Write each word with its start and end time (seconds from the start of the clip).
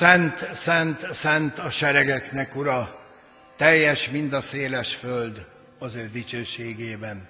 Szent, 0.00 0.54
szent, 0.54 1.12
szent 1.12 1.58
a 1.58 1.70
seregeknek, 1.70 2.56
Ura, 2.56 3.00
teljes 3.56 4.08
mind 4.08 4.32
a 4.32 4.40
széles 4.40 4.94
föld 4.94 5.46
az 5.78 5.94
ő 5.94 6.08
dicsőségében. 6.12 7.28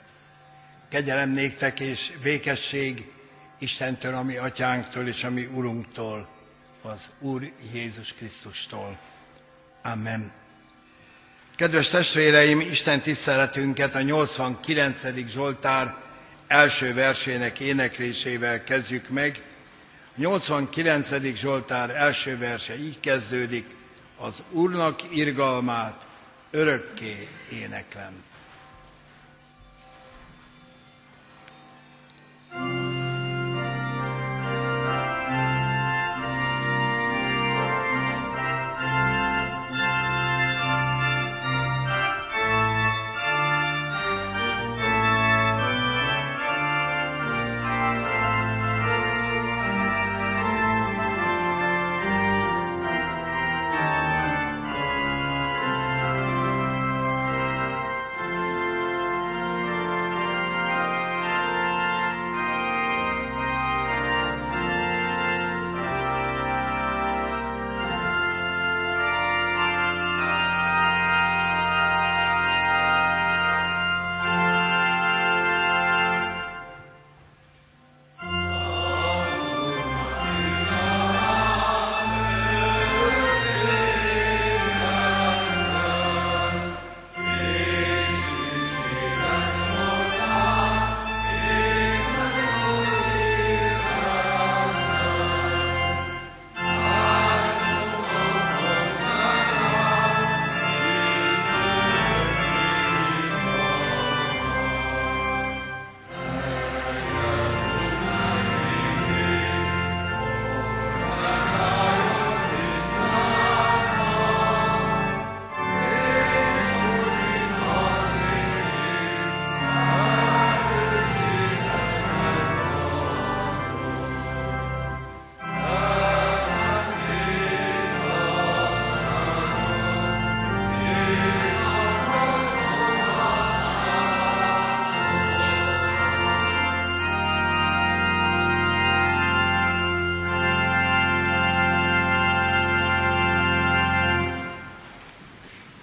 Kegyelem 0.90 1.30
néktek 1.30 1.80
és 1.80 2.12
békesség 2.22 3.12
Istentől, 3.58 4.14
ami 4.14 4.36
atyánktól 4.36 5.08
és 5.08 5.24
ami 5.24 5.44
Urunktól, 5.44 6.28
az 6.82 7.10
Úr 7.18 7.50
Jézus 7.72 8.14
Krisztustól. 8.14 8.98
Amen. 9.82 10.32
Kedves 11.56 11.88
testvéreim, 11.88 12.60
Isten 12.60 13.00
tiszteletünket 13.00 13.94
a 13.94 14.00
89. 14.00 15.02
Zsoltár 15.28 15.94
első 16.46 16.94
versének 16.94 17.60
éneklésével 17.60 18.64
kezdjük 18.64 19.08
meg. 19.08 19.49
A 20.16 20.20
89. 20.20 21.36
Zsoltár 21.36 21.90
első 21.90 22.38
verse 22.38 22.78
így 22.78 23.00
kezdődik, 23.00 23.66
az 24.18 24.42
Úrnak 24.50 25.16
irgalmát 25.16 26.06
örökké 26.50 27.28
éneklem. 27.52 28.29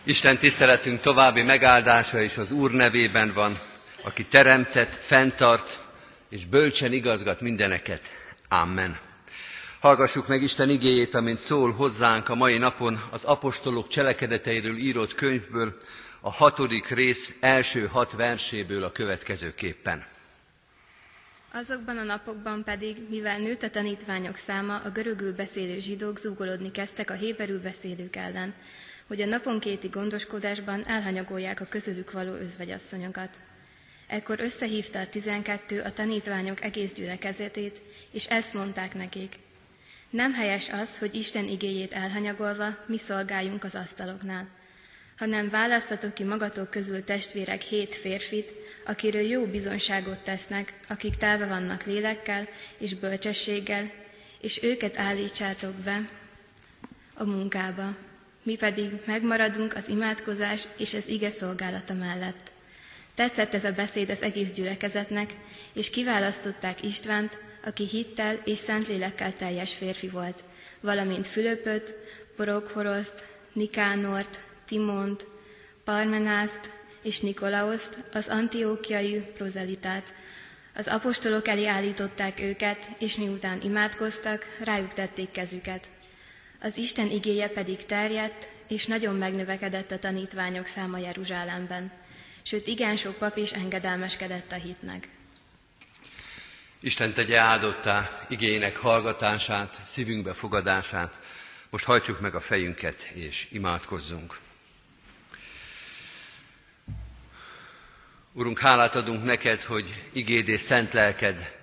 Isten 0.08 0.38
tiszteletünk 0.38 1.02
további 1.02 1.42
megáldása 1.42 2.22
is 2.22 2.38
az 2.38 2.52
Úr 2.52 2.72
nevében 2.72 3.34
van, 3.34 3.60
aki 4.04 4.26
teremtett, 4.26 4.94
fenntart 4.94 5.84
és 6.30 6.46
bölcsen 6.46 6.92
igazgat 6.94 7.42
mindeneket. 7.42 8.02
Amen. 8.50 9.00
Hallgassuk 9.80 10.28
meg 10.28 10.42
Isten 10.42 10.70
igéjét, 10.70 11.14
amint 11.14 11.38
szól 11.38 11.72
hozzánk 11.72 12.30
a 12.30 12.36
mai 12.36 12.58
napon 12.58 13.04
az 13.12 13.24
apostolok 13.24 13.88
cselekedeteiről 13.88 14.78
írott 14.78 15.16
könyvből, 15.16 15.78
a 16.22 16.32
hatodik 16.32 16.88
rész 16.88 17.34
első 17.40 17.86
hat 17.88 18.12
verséből 18.12 18.84
a 18.84 18.92
következőképpen. 18.92 20.06
Azokban 21.54 21.98
a 21.98 22.04
napokban 22.04 22.64
pedig, 22.64 22.98
mivel 23.10 23.38
nőtt 23.40 23.64
a 23.64 23.70
tanítványok 23.70 24.36
száma, 24.36 24.78
a 24.78 24.90
görögül 24.90 25.34
beszélő 25.34 25.80
zsidók 25.80 26.18
zúgolódni 26.18 26.72
kezdtek 26.72 27.10
a 27.10 27.14
héberül 27.14 27.62
beszélők 27.62 28.16
ellen, 28.16 28.54
hogy 29.08 29.22
a 29.22 29.26
naponkéti 29.26 29.88
gondoskodásban 29.88 30.88
elhanyagolják 30.88 31.62
a 31.62 31.66
közülük 31.66 32.12
való 32.12 32.34
özvegyasszonyokat. 32.34 33.30
Ekkor 34.08 34.40
összehívta 34.40 35.00
a 35.00 35.08
tizenkettő 35.10 35.82
a 35.82 35.94
tanítványok 35.94 36.64
egész 36.64 36.94
gyülekezetét, 36.94 37.82
és 38.12 38.26
ezt 38.26 38.54
mondták 38.54 38.94
nekik. 38.94 39.36
Nem 40.10 40.34
helyes 40.34 40.70
az, 40.70 40.98
hogy 40.98 41.16
Isten 41.16 41.46
igéjét 41.46 41.94
elhanyagolva 41.94 42.78
mi 42.86 42.98
szolgáljunk 42.98 43.64
az 43.64 43.76
asztaloknál, 43.76 44.48
hanem 45.18 45.50
választatok 45.50 46.14
ki 46.14 46.24
magatok 46.24 46.70
közül 46.70 47.04
testvérek 47.04 47.62
hét 47.62 47.96
férfit, 47.96 48.54
akiről 48.86 49.22
jó 49.22 49.46
bizonyságot 49.46 50.18
tesznek, 50.18 50.74
akik 50.88 51.16
telve 51.16 51.46
vannak 51.46 51.84
lélekkel 51.84 52.48
és 52.78 52.96
bölcsességgel, 52.96 53.92
és 54.42 54.64
őket 54.64 54.98
állítsátok 54.98 55.74
be 55.74 56.10
a 57.16 57.24
munkába 57.24 57.96
mi 58.48 58.56
pedig 58.56 58.92
megmaradunk 59.06 59.76
az 59.76 59.88
imádkozás 59.88 60.68
és 60.78 60.94
az 60.94 61.08
ige 61.08 61.30
szolgálata 61.30 61.94
mellett. 61.94 62.52
Tetszett 63.16 63.54
ez 63.54 63.64
a 63.64 63.72
beszéd 63.72 64.10
az 64.10 64.22
egész 64.22 64.52
gyülekezetnek, 64.52 65.34
és 65.74 65.90
kiválasztották 65.90 66.84
Istvánt, 66.84 67.38
aki 67.66 67.88
hittel 67.88 68.40
és 68.44 68.58
szentlélekkel 68.58 69.36
teljes 69.36 69.74
férfi 69.74 70.10
volt, 70.10 70.44
valamint 70.80 71.28
Fülöpöt, 71.28 71.96
Porokhoroszt, 72.36 73.26
Nikánort, 73.54 74.40
Timont, 74.66 75.26
Parmenászt 75.84 76.72
és 77.02 77.20
Nikolaoszt, 77.20 78.04
az 78.12 78.28
antiókiai 78.28 79.20
prozelitát. 79.20 80.14
Az 80.76 80.88
apostolok 80.88 81.48
elé 81.48 81.66
állították 81.66 82.40
őket, 82.40 82.88
és 83.00 83.18
miután 83.18 83.62
imádkoztak, 83.62 84.46
rájuk 84.64 84.94
tették 84.94 85.32
kezüket. 85.32 85.90
Az 86.62 86.78
Isten 86.78 87.10
igéje 87.10 87.48
pedig 87.48 87.86
terjedt, 87.86 88.50
és 88.68 88.86
nagyon 88.86 89.16
megnövekedett 89.16 89.92
a 89.92 90.00
tanítványok 90.00 90.66
száma 90.66 90.98
Jeruzsálemben, 90.98 91.92
sőt 92.42 92.68
igen 92.68 92.96
sok 92.96 93.18
pap 93.18 93.38
is 93.38 93.52
engedelmeskedett 93.52 94.52
a 94.52 94.56
hitnek. 94.56 95.10
Isten 96.80 97.14
tegye 97.14 97.40
áldottá 97.40 98.26
igények 98.30 98.78
hallgatását, 98.78 99.80
szívünkbe 99.86 100.34
fogadását. 100.34 101.20
Most 101.70 101.86
hajtsuk 101.86 102.20
meg 102.20 102.36
a 102.36 102.40
fejünket, 102.40 103.04
és 103.14 103.48
imádkozzunk. 103.52 104.40
Urunk, 108.34 108.60
hálát 108.60 108.96
adunk 108.96 109.24
neked, 109.24 109.62
hogy 109.62 110.04
igéd 110.12 110.48
és 110.48 110.60
szent 110.60 110.94
lelked 110.94 111.54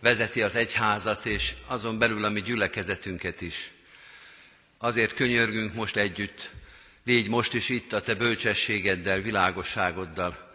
vezeti 0.00 0.42
az 0.42 0.56
egyházat, 0.56 1.26
és 1.26 1.54
azon 1.66 1.98
belül 1.98 2.24
a 2.24 2.28
mi 2.28 2.40
gyülekezetünket 2.42 3.40
is. 3.40 3.70
Azért 4.82 5.14
könyörgünk 5.14 5.74
most 5.74 5.96
együtt, 5.96 6.50
légy 7.04 7.28
most 7.28 7.54
is 7.54 7.68
itt 7.68 7.92
a 7.92 8.00
te 8.00 8.14
bölcsességeddel, 8.14 9.20
világosságoddal, 9.20 10.54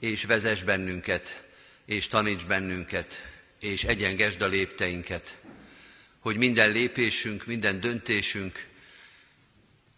és 0.00 0.24
vezess 0.24 0.62
bennünket, 0.62 1.42
és 1.86 2.08
taníts 2.08 2.46
bennünket, 2.46 3.28
és 3.60 3.84
egyengesd 3.84 4.40
a 4.40 4.46
lépteinket, 4.46 5.38
hogy 6.18 6.36
minden 6.36 6.70
lépésünk, 6.70 7.46
minden 7.46 7.80
döntésünk 7.80 8.66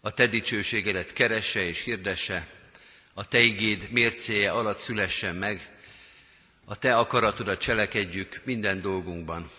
a 0.01 0.11
te 0.11 0.27
dicsőségedet 0.27 1.13
keresse 1.13 1.61
és 1.61 1.83
hirdesse, 1.83 2.47
a 3.13 3.27
te 3.27 3.39
igéd 3.39 3.87
mércéje 3.91 4.51
alatt 4.51 4.77
szülessen 4.77 5.35
meg, 5.35 5.77
a 6.65 6.77
te 6.77 6.97
akaratodat 6.97 7.59
cselekedjük 7.59 8.41
minden 8.43 8.81
dolgunkban. 8.81 9.49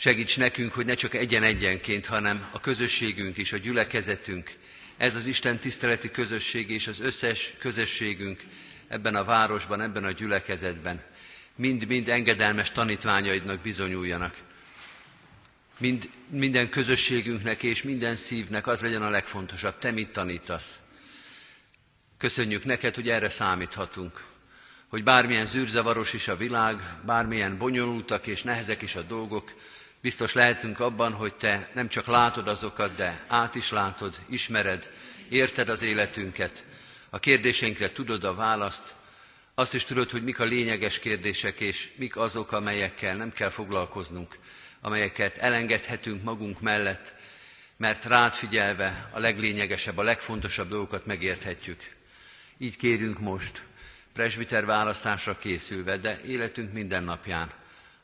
Segíts 0.00 0.36
nekünk, 0.38 0.72
hogy 0.72 0.86
ne 0.86 0.94
csak 0.94 1.14
egyen-egyenként, 1.14 2.06
hanem 2.06 2.48
a 2.52 2.60
közösségünk 2.60 3.36
is, 3.36 3.52
a 3.52 3.56
gyülekezetünk, 3.56 4.52
ez 4.96 5.14
az 5.14 5.26
Isten 5.26 5.58
tiszteleti 5.58 6.10
közösség 6.10 6.70
és 6.70 6.86
az 6.86 7.00
összes 7.00 7.52
közösségünk 7.58 8.42
ebben 8.88 9.14
a 9.14 9.24
városban, 9.24 9.80
ebben 9.80 10.04
a 10.04 10.10
gyülekezetben 10.10 11.02
mind-mind 11.60 12.08
engedelmes 12.08 12.72
tanítványaidnak 12.72 13.60
bizonyuljanak. 13.60 14.36
Mind, 15.78 16.10
minden 16.30 16.68
közösségünknek 16.68 17.62
és 17.62 17.82
minden 17.82 18.16
szívnek 18.16 18.66
az 18.66 18.80
legyen 18.80 19.02
a 19.02 19.10
legfontosabb. 19.10 19.78
Te 19.78 19.90
mit 19.90 20.12
tanítasz? 20.12 20.78
Köszönjük 22.18 22.64
neked, 22.64 22.94
hogy 22.94 23.08
erre 23.08 23.28
számíthatunk. 23.28 24.24
Hogy 24.88 25.02
bármilyen 25.02 25.46
zűrzavaros 25.46 26.12
is 26.12 26.28
a 26.28 26.36
világ, 26.36 26.94
bármilyen 27.04 27.58
bonyolultak 27.58 28.26
és 28.26 28.42
nehezek 28.42 28.82
is 28.82 28.94
a 28.96 29.02
dolgok, 29.02 29.52
biztos 30.00 30.32
lehetünk 30.32 30.80
abban, 30.80 31.12
hogy 31.12 31.34
te 31.34 31.70
nem 31.74 31.88
csak 31.88 32.06
látod 32.06 32.48
azokat, 32.48 32.94
de 32.94 33.24
át 33.28 33.54
is 33.54 33.70
látod, 33.70 34.20
ismered, 34.28 34.92
érted 35.28 35.68
az 35.68 35.82
életünket, 35.82 36.64
a 37.10 37.18
kérdéseinkre 37.18 37.92
tudod 37.92 38.24
a 38.24 38.34
választ, 38.34 38.94
azt 39.54 39.74
is 39.74 39.84
tudod, 39.84 40.10
hogy 40.10 40.24
mik 40.24 40.38
a 40.38 40.44
lényeges 40.44 40.98
kérdések, 40.98 41.60
és 41.60 41.92
mik 41.96 42.16
azok, 42.16 42.52
amelyekkel 42.52 43.16
nem 43.16 43.32
kell 43.32 43.48
foglalkoznunk, 43.48 44.38
amelyeket 44.80 45.36
elengedhetünk 45.36 46.22
magunk 46.22 46.60
mellett, 46.60 47.14
mert 47.76 48.04
rád 48.04 48.32
figyelve 48.32 49.10
a 49.12 49.18
leglényegesebb, 49.18 49.98
a 49.98 50.02
legfontosabb 50.02 50.68
dolgokat 50.68 51.06
megérthetjük. 51.06 51.96
Így 52.58 52.76
kérünk 52.76 53.18
most, 53.18 53.62
presbiter 54.12 54.64
választásra 54.64 55.38
készülve, 55.38 55.96
de 55.96 56.20
életünk 56.26 56.72
minden 56.72 57.04
napján 57.04 57.50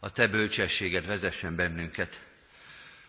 a 0.06 0.10
Te 0.10 0.28
bölcsességed 0.28 1.06
vezessen 1.06 1.56
bennünket. 1.56 2.20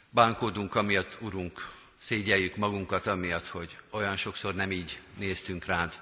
Bánkódunk 0.09 0.75
amiatt, 0.75 1.17
Urunk, 1.21 1.69
szégyeljük 1.97 2.55
magunkat 2.55 3.07
amiatt, 3.07 3.47
hogy 3.47 3.77
olyan 3.89 4.15
sokszor 4.15 4.55
nem 4.55 4.71
így 4.71 4.99
néztünk 5.17 5.65
rád. 5.65 5.99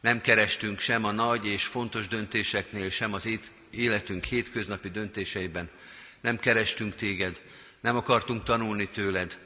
Nem 0.00 0.20
kerestünk 0.20 0.78
sem 0.78 1.04
a 1.04 1.10
nagy 1.10 1.46
és 1.46 1.64
fontos 1.64 2.08
döntéseknél, 2.08 2.90
sem 2.90 3.12
az 3.12 3.28
életünk 3.70 4.24
hétköznapi 4.24 4.90
döntéseiben. 4.90 5.70
Nem 6.20 6.38
kerestünk 6.38 6.94
téged, 6.94 7.42
nem 7.80 7.96
akartunk 7.96 8.44
tanulni 8.44 8.88
tőled. 8.88 9.38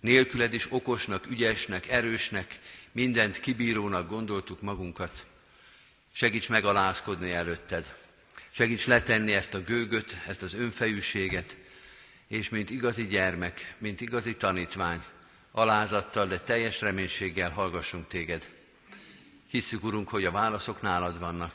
Nélküled 0.00 0.54
is 0.54 0.72
okosnak, 0.72 1.30
ügyesnek, 1.30 1.88
erősnek, 1.88 2.58
mindent 2.92 3.40
kibírónak 3.40 4.08
gondoltuk 4.08 4.60
magunkat. 4.60 5.26
Segíts 6.12 6.48
megalázkodni 6.48 7.32
előtted. 7.32 8.09
Segíts 8.60 8.86
letenni 8.86 9.32
ezt 9.32 9.54
a 9.54 9.62
gőgöt, 9.62 10.16
ezt 10.26 10.42
az 10.42 10.54
önfejűséget, 10.54 11.56
és 12.28 12.48
mint 12.48 12.70
igazi 12.70 13.06
gyermek, 13.06 13.74
mint 13.78 14.00
igazi 14.00 14.36
tanítvány, 14.36 15.02
alázattal, 15.50 16.26
de 16.26 16.40
teljes 16.40 16.80
reménységgel 16.80 17.50
hallgassunk 17.50 18.08
téged. 18.08 18.48
Hisszük, 19.50 19.84
Urunk, 19.84 20.08
hogy 20.08 20.24
a 20.24 20.30
válaszok 20.30 20.82
nálad 20.82 21.18
vannak. 21.18 21.54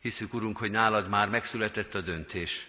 Hisszük, 0.00 0.34
Urunk, 0.34 0.56
hogy 0.56 0.70
nálad 0.70 1.08
már 1.08 1.28
megszületett 1.28 1.94
a 1.94 2.00
döntés. 2.00 2.66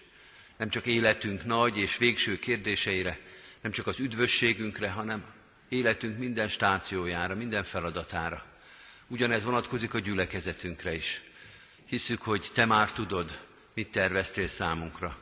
Nem 0.56 0.68
csak 0.68 0.86
életünk 0.86 1.44
nagy 1.44 1.78
és 1.78 1.96
végső 1.96 2.38
kérdéseire, 2.38 3.18
nem 3.60 3.72
csak 3.72 3.86
az 3.86 4.00
üdvösségünkre, 4.00 4.90
hanem 4.90 5.24
életünk 5.68 6.18
minden 6.18 6.48
stációjára, 6.48 7.34
minden 7.34 7.64
feladatára. 7.64 8.44
Ugyanez 9.06 9.44
vonatkozik 9.44 9.94
a 9.94 9.98
gyülekezetünkre 9.98 10.94
is. 10.94 11.22
Hisszük, 11.86 12.22
hogy 12.22 12.50
Te 12.54 12.64
már 12.64 12.92
tudod, 12.92 13.48
mit 13.80 13.90
terveztél 13.90 14.46
számunkra. 14.46 15.18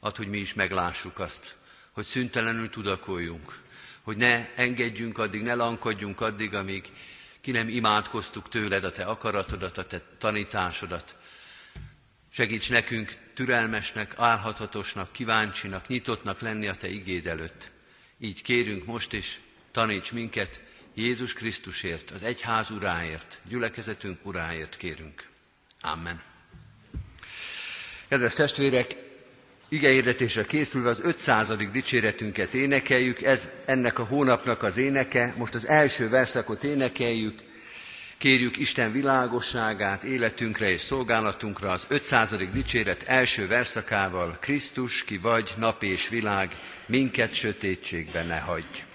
Add, 0.00 0.16
hogy 0.16 0.28
mi 0.28 0.38
is 0.38 0.54
meglássuk 0.54 1.18
azt, 1.18 1.56
hogy 1.90 2.04
szüntelenül 2.04 2.70
tudakoljunk, 2.70 3.58
hogy 4.02 4.16
ne 4.16 4.54
engedjünk 4.54 5.18
addig, 5.18 5.42
ne 5.42 5.54
lankadjunk 5.54 6.20
addig, 6.20 6.54
amíg 6.54 6.92
ki 7.40 7.50
nem 7.50 7.68
imádkoztuk 7.68 8.48
tőled 8.48 8.84
a 8.84 8.92
te 8.92 9.04
akaratodat, 9.04 9.78
a 9.78 9.86
te 9.86 10.02
tanításodat. 10.18 11.16
Segíts 12.30 12.70
nekünk 12.70 13.16
türelmesnek, 13.34 14.14
álhatatosnak, 14.16 15.12
kíváncsinak, 15.12 15.88
nyitottnak 15.88 16.40
lenni 16.40 16.68
a 16.68 16.74
te 16.74 16.88
igéd 16.88 17.26
előtt. 17.26 17.70
Így 18.18 18.42
kérünk 18.42 18.84
most 18.84 19.12
is, 19.12 19.40
taníts 19.70 20.12
minket 20.12 20.64
Jézus 20.94 21.32
Krisztusért, 21.32 22.10
az 22.10 22.22
egyház 22.22 22.70
uráért, 22.70 23.40
gyülekezetünk 23.48 24.26
uráért 24.26 24.76
kérünk. 24.76 25.28
Amen. 25.80 26.31
Kedves 28.12 28.34
testvérek, 28.34 28.96
igehirdetésre 29.68 30.44
készülve 30.44 30.88
az 30.88 31.00
500. 31.04 31.52
dicséretünket 31.72 32.54
énekeljük, 32.54 33.22
ez 33.22 33.50
ennek 33.64 33.98
a 33.98 34.04
hónapnak 34.04 34.62
az 34.62 34.76
éneke, 34.76 35.34
most 35.36 35.54
az 35.54 35.68
első 35.68 36.08
verszakot 36.08 36.64
énekeljük, 36.64 37.42
kérjük 38.18 38.56
Isten 38.56 38.92
világosságát 38.92 40.02
életünkre 40.02 40.70
és 40.70 40.80
szolgálatunkra 40.80 41.70
az 41.70 41.84
500. 41.88 42.34
dicséret 42.52 43.02
első 43.02 43.46
verszakával, 43.46 44.38
Krisztus, 44.40 45.04
ki 45.04 45.18
vagy, 45.18 45.54
nap 45.58 45.82
és 45.82 46.08
világ, 46.08 46.56
minket 46.86 47.34
sötétségbe 47.34 48.22
ne 48.22 48.38
hagyj. 48.38 48.91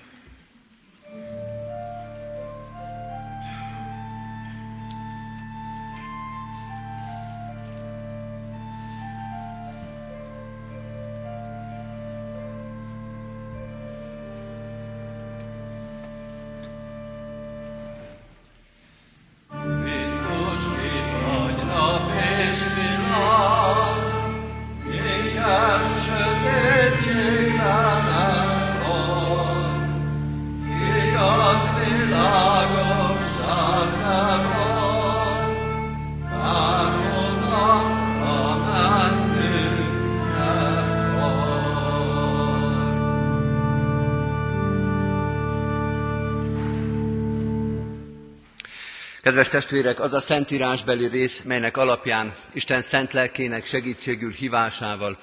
Kedves 49.27 49.47
testvérek, 49.47 49.99
az 49.99 50.13
a 50.13 50.21
szentírásbeli 50.21 51.07
rész, 51.07 51.41
melynek 51.41 51.77
alapján 51.77 52.33
Isten 52.53 52.81
szent 52.81 53.13
lelkének 53.13 53.65
segítségül 53.65 54.31
hívásával 54.31 55.17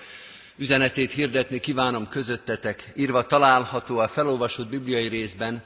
üzenetét 0.56 1.12
hirdetni 1.12 1.60
kívánom 1.60 2.08
közöttetek, 2.08 2.92
írva 2.96 3.26
található 3.26 3.98
a 3.98 4.08
felolvasott 4.08 4.68
bibliai 4.68 5.08
részben, 5.08 5.62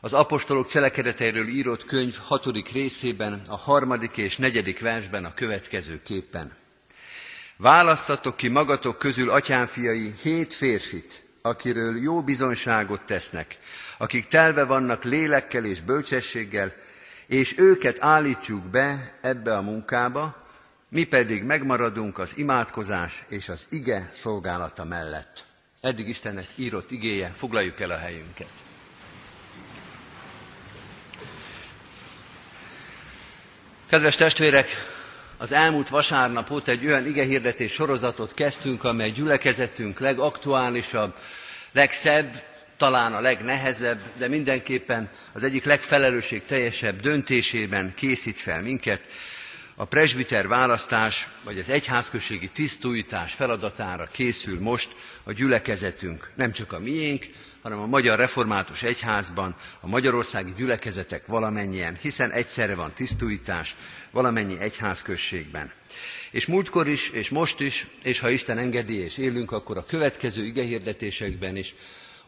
az 0.00 0.12
apostolok 0.12 0.68
cselekedeteiről 0.68 1.46
írott 1.48 1.84
könyv 1.84 2.16
hatodik 2.16 2.72
részében, 2.72 3.42
a 3.48 3.56
harmadik 3.56 4.16
és 4.16 4.36
negyedik 4.36 4.80
versben 4.80 5.24
a 5.24 5.34
következő 5.34 6.00
képpen. 6.04 6.52
Válasszatok 7.56 8.36
ki 8.36 8.48
magatok 8.48 8.98
közül 8.98 9.30
atyánfiai 9.30 10.14
hét 10.22 10.54
férfit, 10.54 11.24
akiről 11.42 12.02
jó 12.02 12.22
bizonyságot 12.22 13.00
tesznek, 13.00 13.58
akik 13.98 14.28
telve 14.28 14.64
vannak 14.64 15.04
lélekkel 15.04 15.64
és 15.64 15.80
bölcsességgel, 15.80 16.86
és 17.28 17.58
őket 17.58 17.96
állítsuk 18.00 18.62
be 18.62 19.18
ebbe 19.20 19.56
a 19.56 19.62
munkába, 19.62 20.46
mi 20.88 21.04
pedig 21.04 21.42
megmaradunk 21.42 22.18
az 22.18 22.32
imádkozás 22.36 23.24
és 23.28 23.48
az 23.48 23.66
ige 23.70 24.10
szolgálata 24.12 24.84
mellett. 24.84 25.44
Eddig 25.80 26.08
Istennek 26.08 26.46
írott 26.54 26.90
igéje, 26.90 27.34
foglaljuk 27.36 27.80
el 27.80 27.90
a 27.90 27.96
helyünket. 27.96 28.48
Kedves 33.88 34.16
testvérek, 34.16 34.66
az 35.36 35.52
elmúlt 35.52 35.88
vasárnapot 35.88 36.68
egy 36.68 36.86
olyan 36.86 37.06
igehirdetés 37.06 37.72
sorozatot 37.72 38.34
kezdtünk, 38.34 38.84
amely 38.84 39.10
gyülekezetünk 39.10 39.98
legaktuálisabb, 39.98 41.14
legszebb 41.72 42.42
talán 42.78 43.14
a 43.14 43.20
legnehezebb, 43.20 44.00
de 44.18 44.28
mindenképpen 44.28 45.10
az 45.32 45.42
egyik 45.42 45.64
legfelelősség 45.64 46.42
teljesebb 46.46 47.00
döntésében 47.00 47.94
készít 47.94 48.36
fel 48.36 48.62
minket. 48.62 49.00
A 49.74 49.84
presbiter 49.84 50.48
választás, 50.48 51.28
vagy 51.44 51.58
az 51.58 51.68
egyházközségi 51.68 52.48
tisztújítás 52.48 53.34
feladatára 53.34 54.08
készül 54.12 54.60
most 54.60 54.94
a 55.22 55.32
gyülekezetünk, 55.32 56.30
nem 56.34 56.52
csak 56.52 56.72
a 56.72 56.78
miénk, 56.78 57.26
hanem 57.62 57.78
a 57.78 57.86
Magyar 57.86 58.18
Református 58.18 58.82
Egyházban, 58.82 59.56
a 59.80 59.86
magyarországi 59.86 60.52
gyülekezetek 60.56 61.26
valamennyien, 61.26 61.98
hiszen 62.00 62.30
egyszerre 62.30 62.74
van 62.74 62.92
tisztújítás 62.94 63.76
valamennyi 64.10 64.58
egyházközségben. 64.60 65.72
És 66.30 66.46
múltkor 66.46 66.88
is, 66.88 67.10
és 67.10 67.28
most 67.28 67.60
is, 67.60 67.86
és 68.02 68.18
ha 68.18 68.30
Isten 68.30 68.58
engedi 68.58 68.94
és 68.94 69.18
élünk, 69.18 69.52
akkor 69.52 69.76
a 69.76 69.84
következő 69.84 70.44
igehirdetésekben 70.44 71.56
is 71.56 71.74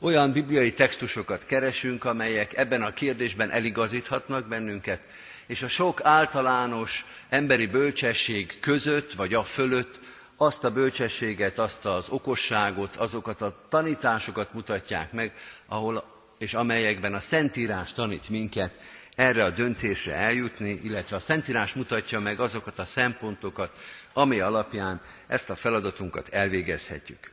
olyan 0.00 0.32
bibliai 0.32 0.72
textusokat 0.72 1.46
keresünk, 1.46 2.04
amelyek 2.04 2.56
ebben 2.56 2.82
a 2.82 2.92
kérdésben 2.92 3.50
eligazíthatnak 3.50 4.48
bennünket, 4.48 5.00
és 5.46 5.62
a 5.62 5.68
sok 5.68 6.00
általános 6.04 7.06
emberi 7.28 7.66
bölcsesség 7.66 8.60
között, 8.60 9.12
vagy 9.12 9.34
a 9.34 9.42
fölött 9.42 10.00
azt 10.36 10.64
a 10.64 10.72
bölcsességet, 10.72 11.58
azt 11.58 11.84
az 11.84 12.08
okosságot, 12.08 12.96
azokat 12.96 13.42
a 13.42 13.66
tanításokat 13.68 14.52
mutatják 14.52 15.12
meg, 15.12 15.32
ahol 15.66 16.04
és 16.38 16.54
amelyekben 16.54 17.14
a 17.14 17.20
Szentírás 17.20 17.92
tanít 17.92 18.28
minket 18.28 18.72
erre 19.14 19.44
a 19.44 19.50
döntésre 19.50 20.14
eljutni, 20.14 20.80
illetve 20.82 21.16
a 21.16 21.20
Szentírás 21.20 21.72
mutatja 21.74 22.20
meg 22.20 22.40
azokat 22.40 22.78
a 22.78 22.84
szempontokat, 22.84 23.78
ami 24.12 24.40
alapján 24.40 25.00
ezt 25.26 25.50
a 25.50 25.54
feladatunkat 25.54 26.28
elvégezhetjük. 26.28 27.30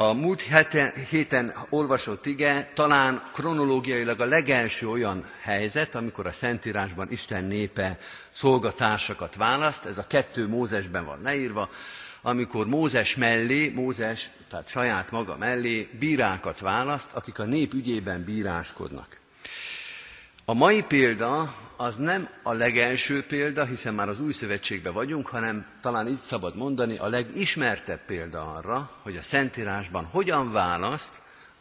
A 0.00 0.12
múlt 0.12 0.40
héten, 0.40 0.92
héten 1.10 1.54
olvasott 1.70 2.26
ige 2.26 2.70
talán 2.74 3.22
kronológiailag 3.32 4.20
a 4.20 4.24
legelső 4.24 4.88
olyan 4.88 5.30
helyzet, 5.42 5.94
amikor 5.94 6.26
a 6.26 6.32
Szentírásban 6.32 7.10
Isten 7.10 7.44
népe 7.44 7.98
szolgatársakat 8.32 9.36
választ, 9.36 9.84
ez 9.84 9.98
a 9.98 10.06
kettő 10.06 10.48
Mózesben 10.48 11.04
van 11.04 11.18
leírva, 11.22 11.70
amikor 12.22 12.66
Mózes 12.66 13.16
mellé, 13.16 13.68
Mózes, 13.68 14.30
tehát 14.50 14.68
saját 14.68 15.10
maga 15.10 15.36
mellé 15.36 15.88
bírákat 15.98 16.60
választ, 16.60 17.12
akik 17.12 17.38
a 17.38 17.44
nép 17.44 17.72
ügyében 17.72 18.24
bíráskodnak. 18.24 19.18
A 20.44 20.54
mai 20.54 20.82
példa 20.82 21.54
az 21.80 21.96
nem 21.96 22.28
a 22.42 22.52
legelső 22.52 23.22
példa, 23.26 23.64
hiszen 23.64 23.94
már 23.94 24.08
az 24.08 24.20
új 24.20 24.32
szövetségben 24.32 24.92
vagyunk, 24.92 25.26
hanem 25.26 25.66
talán 25.80 26.08
így 26.08 26.20
szabad 26.20 26.56
mondani, 26.56 26.96
a 26.96 27.08
legismertebb 27.08 28.00
példa 28.06 28.54
arra, 28.54 28.90
hogy 29.02 29.16
a 29.16 29.22
Szentírásban 29.22 30.04
hogyan 30.04 30.52
választ 30.52 31.10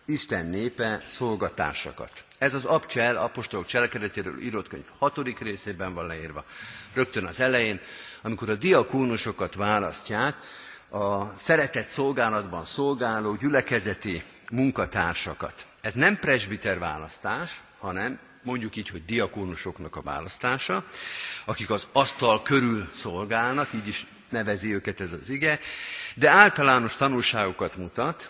Isten 0.06 0.46
népe 0.46 1.04
szolgatársakat. 1.08 2.24
Ez 2.38 2.54
az 2.54 2.66
Abcsel, 2.66 3.16
apostolok 3.16 3.66
cselekedetéről 3.66 4.42
írott 4.42 4.68
könyv 4.68 4.86
hatodik 4.98 5.40
részében 5.40 5.94
van 5.94 6.08
leírva. 6.08 6.46
Rögtön 6.94 7.26
az 7.26 7.40
elején, 7.40 7.80
amikor 8.22 8.50
a 8.50 8.56
diakónusokat 8.56 9.56
választják, 9.56 10.36
a 10.90 11.34
szeretett 11.36 11.88
szolgálatban 11.88 12.66
szolgáló 12.66 13.36
gyülekezeti 13.36 14.24
munkatársakat. 14.52 15.66
Ez 15.82 15.94
nem 15.94 16.20
presbiter 16.20 16.80
választás, 16.80 17.62
hanem 17.80 18.20
mondjuk 18.48 18.76
így, 18.76 18.90
hogy 18.90 19.06
diakónusoknak 19.06 19.96
a 19.96 20.02
választása, 20.02 20.86
akik 21.46 21.70
az 21.70 21.88
asztal 21.92 22.42
körül 22.42 22.90
szolgálnak, 22.94 23.70
így 23.74 23.88
is 23.88 24.06
nevezi 24.30 24.74
őket 24.74 25.02
ez 25.02 25.12
az 25.12 25.30
ige, 25.30 25.60
de 26.16 26.30
általános 26.30 26.96
tanulságokat 26.96 27.76
mutat, 27.76 28.30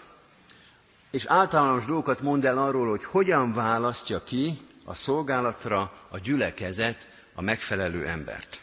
és 1.11 1.25
általános 1.25 1.85
dolgokat 1.85 2.21
mond 2.21 2.45
el 2.45 2.57
arról, 2.57 2.89
hogy 2.89 3.03
hogyan 3.03 3.53
választja 3.53 4.23
ki 4.23 4.57
a 4.85 4.93
szolgálatra 4.93 5.91
a 6.09 6.19
gyülekezet 6.19 7.07
a 7.33 7.41
megfelelő 7.41 8.05
embert. 8.05 8.59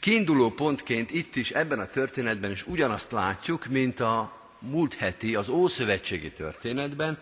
Kiinduló 0.00 0.50
pontként 0.50 1.10
itt 1.10 1.36
is, 1.36 1.50
ebben 1.50 1.80
a 1.80 1.86
történetben 1.86 2.50
is 2.50 2.66
ugyanazt 2.66 3.12
látjuk, 3.12 3.66
mint 3.66 4.00
a 4.00 4.32
múlt 4.58 4.94
heti, 4.94 5.34
az 5.34 5.48
Ószövetségi 5.48 6.30
történetben, 6.30 7.18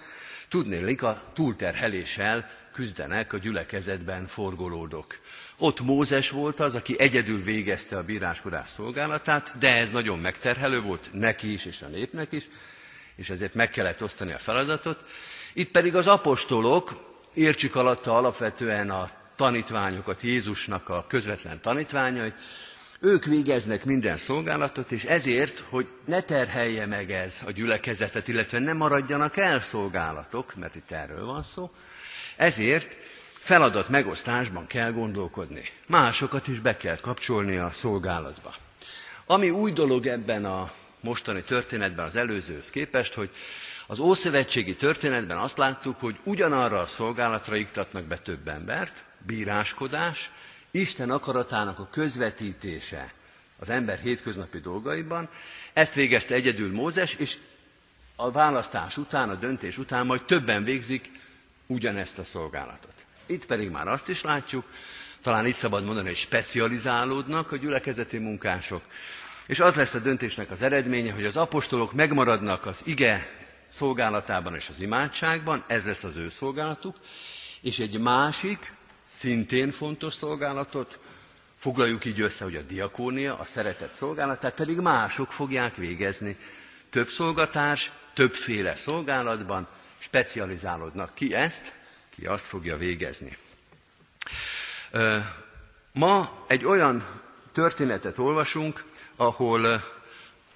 tudnélik 0.48 1.02
a 1.02 1.22
túlterheléssel 1.32 2.50
küzdenek 2.76 3.32
a 3.32 3.38
gyülekezetben 3.38 4.26
forgolódok. 4.26 5.18
Ott 5.58 5.80
Mózes 5.80 6.30
volt 6.30 6.60
az, 6.60 6.74
aki 6.74 6.98
egyedül 6.98 7.42
végezte 7.42 7.96
a 7.96 8.02
bíráskodás 8.02 8.68
szolgálatát, 8.68 9.58
de 9.58 9.76
ez 9.76 9.90
nagyon 9.90 10.18
megterhelő 10.18 10.80
volt 10.80 11.08
neki 11.12 11.52
is 11.52 11.64
és 11.64 11.82
a 11.82 11.86
népnek 11.86 12.32
is, 12.32 12.48
és 13.14 13.30
ezért 13.30 13.54
meg 13.54 13.70
kellett 13.70 14.02
osztani 14.02 14.32
a 14.32 14.38
feladatot. 14.38 15.00
Itt 15.52 15.70
pedig 15.70 15.94
az 15.94 16.06
apostolok, 16.06 16.92
értsük 17.34 17.74
alatta 17.74 18.16
alapvetően 18.16 18.90
a 18.90 19.10
tanítványokat, 19.36 20.22
Jézusnak 20.22 20.88
a 20.88 21.06
közvetlen 21.08 21.60
tanítványait, 21.60 22.34
ők 23.00 23.24
végeznek 23.24 23.84
minden 23.84 24.16
szolgálatot, 24.16 24.92
és 24.92 25.04
ezért, 25.04 25.64
hogy 25.68 25.88
ne 26.04 26.20
terhelje 26.20 26.86
meg 26.86 27.10
ez 27.10 27.34
a 27.46 27.50
gyülekezetet, 27.50 28.28
illetve 28.28 28.58
ne 28.58 28.72
maradjanak 28.72 29.36
el 29.36 29.60
szolgálatok, 29.60 30.54
mert 30.54 30.74
itt 30.74 30.90
erről 30.90 31.24
van 31.24 31.42
szó, 31.42 31.70
ezért 32.36 32.96
feladat 33.32 33.88
megosztásban 33.88 34.66
kell 34.66 34.92
gondolkodni. 34.92 35.70
Másokat 35.86 36.48
is 36.48 36.60
be 36.60 36.76
kell 36.76 36.96
kapcsolni 36.96 37.56
a 37.56 37.70
szolgálatba. 37.70 38.54
Ami 39.26 39.50
új 39.50 39.72
dolog 39.72 40.06
ebben 40.06 40.44
a 40.44 40.72
mostani 41.00 41.42
történetben 41.42 42.04
az 42.04 42.16
előzőhöz 42.16 42.70
képest, 42.70 43.14
hogy 43.14 43.30
az 43.86 43.98
Ószövetségi 43.98 44.76
történetben 44.76 45.38
azt 45.38 45.58
láttuk, 45.58 46.00
hogy 46.00 46.16
ugyanarra 46.22 46.80
a 46.80 46.86
szolgálatra 46.86 47.56
iktatnak 47.56 48.04
be 48.04 48.18
több 48.18 48.48
embert, 48.48 49.04
bíráskodás, 49.26 50.30
Isten 50.70 51.10
akaratának 51.10 51.78
a 51.78 51.88
közvetítése 51.90 53.12
az 53.58 53.70
ember 53.70 53.98
hétköznapi 53.98 54.58
dolgaiban. 54.58 55.28
Ezt 55.72 55.94
végezte 55.94 56.34
egyedül 56.34 56.72
Mózes, 56.72 57.14
és 57.14 57.38
a 58.16 58.30
választás 58.30 58.96
után, 58.96 59.28
a 59.28 59.34
döntés 59.34 59.78
után 59.78 60.06
majd 60.06 60.24
többen 60.24 60.64
végzik 60.64 61.10
ugyanezt 61.66 62.18
a 62.18 62.24
szolgálatot. 62.24 62.94
Itt 63.26 63.46
pedig 63.46 63.70
már 63.70 63.88
azt 63.88 64.08
is 64.08 64.22
látjuk, 64.22 64.64
talán 65.22 65.46
itt 65.46 65.56
szabad 65.56 65.84
mondani, 65.84 66.06
hogy 66.06 66.16
specializálódnak 66.16 67.52
a 67.52 67.56
gyülekezeti 67.56 68.18
munkások, 68.18 68.82
és 69.46 69.60
az 69.60 69.74
lesz 69.74 69.94
a 69.94 69.98
döntésnek 69.98 70.50
az 70.50 70.62
eredménye, 70.62 71.12
hogy 71.12 71.24
az 71.24 71.36
apostolok 71.36 71.92
megmaradnak 71.92 72.66
az 72.66 72.80
ige 72.84 73.28
szolgálatában 73.68 74.54
és 74.54 74.68
az 74.68 74.80
imádságban, 74.80 75.64
ez 75.66 75.84
lesz 75.84 76.04
az 76.04 76.16
ő 76.16 76.28
szolgálatuk, 76.28 76.96
és 77.60 77.78
egy 77.78 78.00
másik, 78.00 78.72
szintén 79.08 79.70
fontos 79.70 80.14
szolgálatot, 80.14 80.98
foglaljuk 81.58 82.04
így 82.04 82.20
össze, 82.20 82.44
hogy 82.44 82.54
a 82.54 82.62
diakónia, 82.62 83.38
a 83.38 83.44
szeretett 83.44 83.92
szolgálatát 83.92 84.54
pedig 84.54 84.80
mások 84.80 85.32
fogják 85.32 85.76
végezni. 85.76 86.36
Több 86.90 87.08
szolgatás, 87.08 87.92
többféle 88.14 88.76
szolgálatban, 88.76 89.68
specializálódnak. 90.06 91.14
Ki 91.14 91.34
ezt, 91.34 91.74
ki 92.10 92.26
azt 92.26 92.46
fogja 92.46 92.76
végezni. 92.76 93.36
Ma 95.92 96.44
egy 96.46 96.64
olyan 96.64 97.04
történetet 97.52 98.18
olvasunk, 98.18 98.84
ahol 99.16 99.84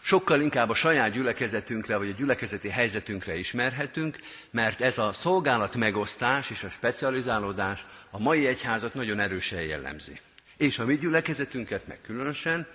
sokkal 0.01 0.41
inkább 0.41 0.71
a 0.71 0.75
saját 0.75 1.13
gyülekezetünkre, 1.13 1.97
vagy 1.97 2.09
a 2.09 2.15
gyülekezeti 2.17 2.69
helyzetünkre 2.69 3.37
ismerhetünk, 3.39 4.19
mert 4.51 4.81
ez 4.81 4.99
a 4.99 5.13
szolgálat 5.13 5.75
megosztás 5.75 6.51
és 6.51 6.63
a 6.63 6.69
specializálódás 6.69 7.87
a 8.11 8.19
mai 8.19 8.47
egyházat 8.47 8.95
nagyon 8.95 9.19
erősen 9.19 9.63
jellemzi. 9.63 10.21
És 10.57 10.79
a 10.79 10.85
mi 10.85 10.97
gyülekezetünket 10.99 11.87
meg 11.87 11.99
különösen, 12.07 12.67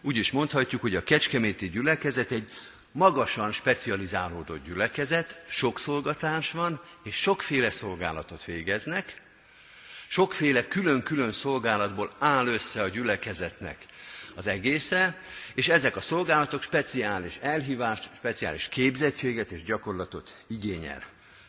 úgy 0.00 0.16
is 0.16 0.30
mondhatjuk, 0.30 0.80
hogy 0.80 0.96
a 0.96 1.02
kecskeméti 1.02 1.68
gyülekezet 1.68 2.30
egy 2.30 2.50
magasan 2.92 3.52
specializálódott 3.52 4.64
gyülekezet, 4.64 5.44
sok 5.48 5.78
szolgatás 5.78 6.50
van, 6.50 6.80
és 7.04 7.16
sokféle 7.16 7.70
szolgálatot 7.70 8.44
végeznek, 8.44 9.20
sokféle 10.08 10.68
külön-külön 10.68 11.32
szolgálatból 11.32 12.12
áll 12.18 12.46
össze 12.46 12.82
a 12.82 12.88
gyülekezetnek 12.88 13.86
az 14.34 14.46
egésze, 14.46 15.20
és 15.54 15.68
ezek 15.68 15.96
a 15.96 16.00
szolgálatok 16.00 16.62
speciális 16.62 17.36
elhívást, 17.36 18.10
speciális 18.14 18.68
képzettséget 18.68 19.50
és 19.50 19.62
gyakorlatot 19.62 20.44
igényel. 20.46 21.02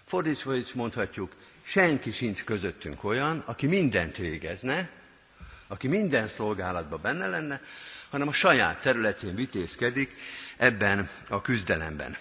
Fordítva 0.07 0.55
is 0.55 0.73
mondhatjuk, 0.73 1.31
senki 1.61 2.11
sincs 2.11 2.43
közöttünk 2.43 3.03
olyan, 3.03 3.39
aki 3.39 3.67
mindent 3.67 4.17
végezne, 4.17 4.89
aki 5.67 5.87
minden 5.87 6.27
szolgálatban 6.27 6.99
benne 7.01 7.27
lenne, 7.27 7.61
hanem 8.09 8.27
a 8.27 8.33
saját 8.33 8.81
területén 8.81 9.35
vitézkedik 9.35 10.15
ebben 10.63 11.09
a 11.29 11.41
küzdelemben. 11.41 12.17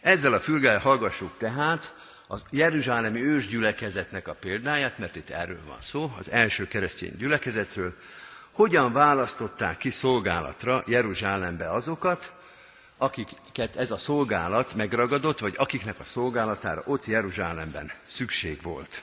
Ezzel 0.00 0.32
a 0.32 0.40
fülgel 0.40 0.78
hallgassuk 0.78 1.38
tehát 1.38 1.94
a 2.28 2.36
Jeruzsálemi 2.50 3.22
ősgyülekezetnek 3.22 4.28
a 4.28 4.34
példáját, 4.34 4.98
mert 4.98 5.16
itt 5.16 5.30
erről 5.30 5.60
van 5.66 5.80
szó, 5.80 6.14
az 6.18 6.30
első 6.30 6.68
keresztény 6.68 7.16
gyülekezetről, 7.16 7.96
hogyan 8.50 8.92
választották 8.92 9.78
ki 9.78 9.90
szolgálatra 9.90 10.82
Jeruzsálembe 10.86 11.70
azokat, 11.70 12.32
akiket 12.96 13.76
ez 13.76 13.90
a 13.90 13.96
szolgálat 13.96 14.74
megragadott, 14.74 15.38
vagy 15.38 15.54
akiknek 15.56 15.98
a 15.98 16.04
szolgálatára 16.04 16.82
ott 16.86 17.06
Jeruzsálemben 17.06 17.92
szükség 18.06 18.62
volt. 18.62 19.02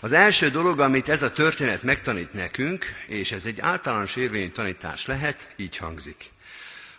Az 0.00 0.12
első 0.12 0.50
dolog, 0.50 0.80
amit 0.80 1.08
ez 1.08 1.22
a 1.22 1.32
történet 1.32 1.82
megtanít 1.82 2.32
nekünk, 2.32 2.84
és 3.06 3.32
ez 3.32 3.46
egy 3.46 3.60
általános 3.60 4.16
érvényű 4.16 4.48
tanítás 4.48 5.06
lehet, 5.06 5.52
így 5.56 5.76
hangzik. 5.76 6.32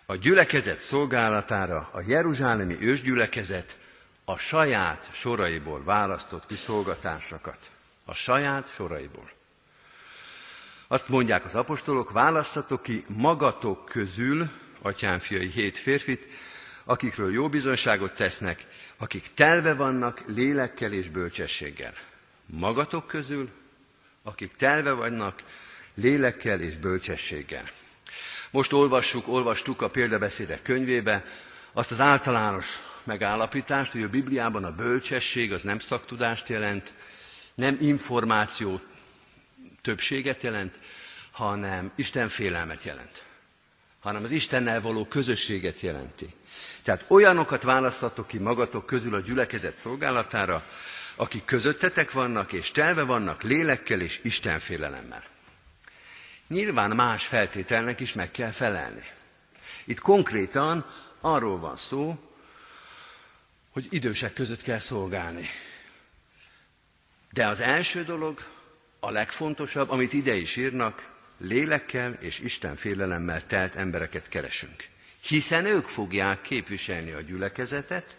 A 0.07 0.15
gyülekezet 0.15 0.79
szolgálatára 0.79 1.89
a 1.91 2.01
Jeruzsálemi 2.07 2.77
ősgyülekezet 2.81 3.77
a 4.25 4.37
saját 4.37 5.09
soraiból 5.13 5.83
választott 5.83 6.45
ki 6.45 6.55
szolgatásokat. 6.55 7.57
A 8.05 8.13
saját 8.13 8.67
soraiból. 8.67 9.31
Azt 10.87 11.07
mondják 11.07 11.45
az 11.45 11.55
apostolok, 11.55 12.11
választatok 12.11 12.81
ki 12.81 13.05
magatok 13.07 13.85
közül, 13.85 14.49
atyám 14.81 15.19
fiai 15.19 15.47
hét 15.47 15.77
férfit, 15.77 16.25
akikről 16.83 17.33
jó 17.33 17.49
bizonyságot 17.49 18.15
tesznek, 18.15 18.67
akik 18.97 19.33
telve 19.33 19.73
vannak 19.73 20.23
lélekkel 20.27 20.93
és 20.93 21.09
bölcsességgel. 21.09 21.93
Magatok 22.45 23.07
közül, 23.07 23.49
akik 24.23 24.55
telve 24.55 24.91
vannak 24.91 25.43
lélekkel 25.93 26.61
és 26.61 26.77
bölcsességgel. 26.77 27.69
Most 28.55 28.73
olvassuk, 28.73 29.27
olvastuk 29.27 29.81
a 29.81 29.89
példabeszédek 29.89 30.61
könyvébe 30.61 31.25
azt 31.73 31.91
az 31.91 31.99
általános 31.99 32.79
megállapítást, 33.03 33.91
hogy 33.91 34.01
a 34.01 34.09
Bibliában 34.09 34.63
a 34.63 34.75
bölcsesség 34.75 35.53
az 35.53 35.61
nem 35.61 35.79
szaktudást 35.79 36.49
jelent, 36.49 36.93
nem 37.55 37.77
információ 37.81 38.81
többséget 39.81 40.41
jelent, 40.41 40.79
hanem 41.31 41.91
Isten 41.95 42.29
félelmet 42.29 42.83
jelent. 42.83 43.23
Hanem 43.99 44.23
az 44.23 44.31
Istennel 44.31 44.81
való 44.81 45.05
közösséget 45.05 45.81
jelenti. 45.81 46.33
Tehát 46.83 47.05
olyanokat 47.07 47.63
választatok 47.63 48.27
ki 48.27 48.37
magatok 48.37 48.85
közül 48.85 49.13
a 49.13 49.19
gyülekezet 49.19 49.75
szolgálatára, 49.75 50.63
akik 51.15 51.45
közöttetek 51.45 52.11
vannak, 52.11 52.51
és 52.51 52.71
telve 52.71 53.03
vannak 53.03 53.43
lélekkel 53.43 54.01
és 54.01 54.19
Istenfélelemmel. 54.23 55.33
Nyilván 56.47 56.91
más 56.91 57.25
feltételnek 57.25 57.99
is 57.99 58.13
meg 58.13 58.31
kell 58.31 58.51
felelni. 58.51 59.03
Itt 59.85 59.99
konkrétan 59.99 60.85
arról 61.21 61.59
van 61.59 61.77
szó, 61.77 62.19
hogy 63.71 63.87
idősek 63.89 64.33
között 64.33 64.61
kell 64.61 64.77
szolgálni. 64.77 65.49
De 67.31 67.47
az 67.47 67.59
első 67.59 68.03
dolog, 68.03 68.43
a 68.99 69.09
legfontosabb, 69.09 69.89
amit 69.89 70.13
ide 70.13 70.33
is 70.35 70.55
írnak, 70.55 71.13
lélekkel 71.37 72.13
és 72.13 72.39
Isten 72.39 72.75
félelemmel 72.75 73.45
telt 73.45 73.75
embereket 73.75 74.29
keresünk. 74.29 74.87
Hiszen 75.21 75.65
ők 75.65 75.87
fogják 75.87 76.41
képviselni 76.41 77.11
a 77.11 77.21
gyülekezetet, 77.21 78.17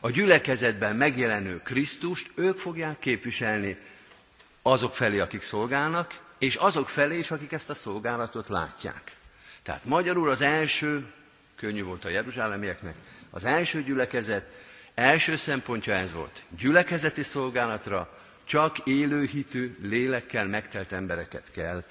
a 0.00 0.10
gyülekezetben 0.10 0.96
megjelenő 0.96 1.62
Krisztust 1.62 2.30
ők 2.34 2.58
fogják 2.58 2.98
képviselni 2.98 3.76
azok 4.62 4.94
felé, 4.94 5.18
akik 5.18 5.42
szolgálnak, 5.42 6.23
és 6.38 6.54
azok 6.54 6.88
felé 6.88 7.18
is, 7.18 7.30
akik 7.30 7.52
ezt 7.52 7.70
a 7.70 7.74
szolgálatot 7.74 8.48
látják. 8.48 9.12
Tehát 9.62 9.84
magyarul 9.84 10.30
az 10.30 10.40
első, 10.40 11.12
könnyű 11.56 11.82
volt 11.82 12.04
a 12.04 12.08
jeruzsálemieknek, 12.08 12.94
az 13.30 13.44
első 13.44 13.82
gyülekezet 13.82 14.62
első 14.94 15.36
szempontja 15.36 15.94
ez 15.94 16.12
volt. 16.12 16.42
Gyülekezeti 16.56 17.22
szolgálatra 17.22 18.18
csak 18.44 18.78
élő 18.78 19.24
hitű, 19.24 19.76
lélekkel 19.82 20.46
megtelt 20.46 20.92
embereket 20.92 21.50
kell 21.50 21.84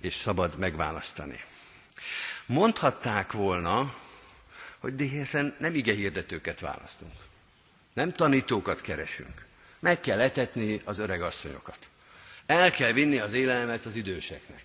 és 0.00 0.14
szabad 0.14 0.58
megválasztani. 0.58 1.44
Mondhatták 2.46 3.32
volna, 3.32 3.94
hogy 4.78 4.94
de 4.94 5.04
hiszen 5.04 5.56
nem 5.58 5.74
ige 5.74 5.94
hirdetőket 5.94 6.60
választunk. 6.60 7.12
Nem 7.92 8.12
tanítókat 8.12 8.80
keresünk. 8.80 9.46
Meg 9.78 10.00
kell 10.00 10.20
etetni 10.20 10.80
az 10.84 10.98
öreg 10.98 11.22
asszonyokat. 11.22 11.88
El 12.48 12.70
kell 12.70 12.92
vinni 12.92 13.18
az 13.18 13.32
élelmet 13.32 13.84
az 13.84 13.96
időseknek. 13.96 14.62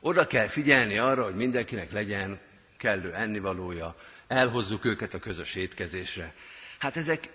Oda 0.00 0.26
kell 0.26 0.46
figyelni 0.46 0.98
arra, 0.98 1.24
hogy 1.24 1.34
mindenkinek 1.34 1.92
legyen 1.92 2.40
kellő 2.76 3.14
ennivalója, 3.14 3.96
elhozzuk 4.26 4.84
őket 4.84 5.14
a 5.14 5.18
közös 5.18 5.54
étkezésre. 5.54 6.34
Hát 6.78 6.96
ezek 6.96 7.28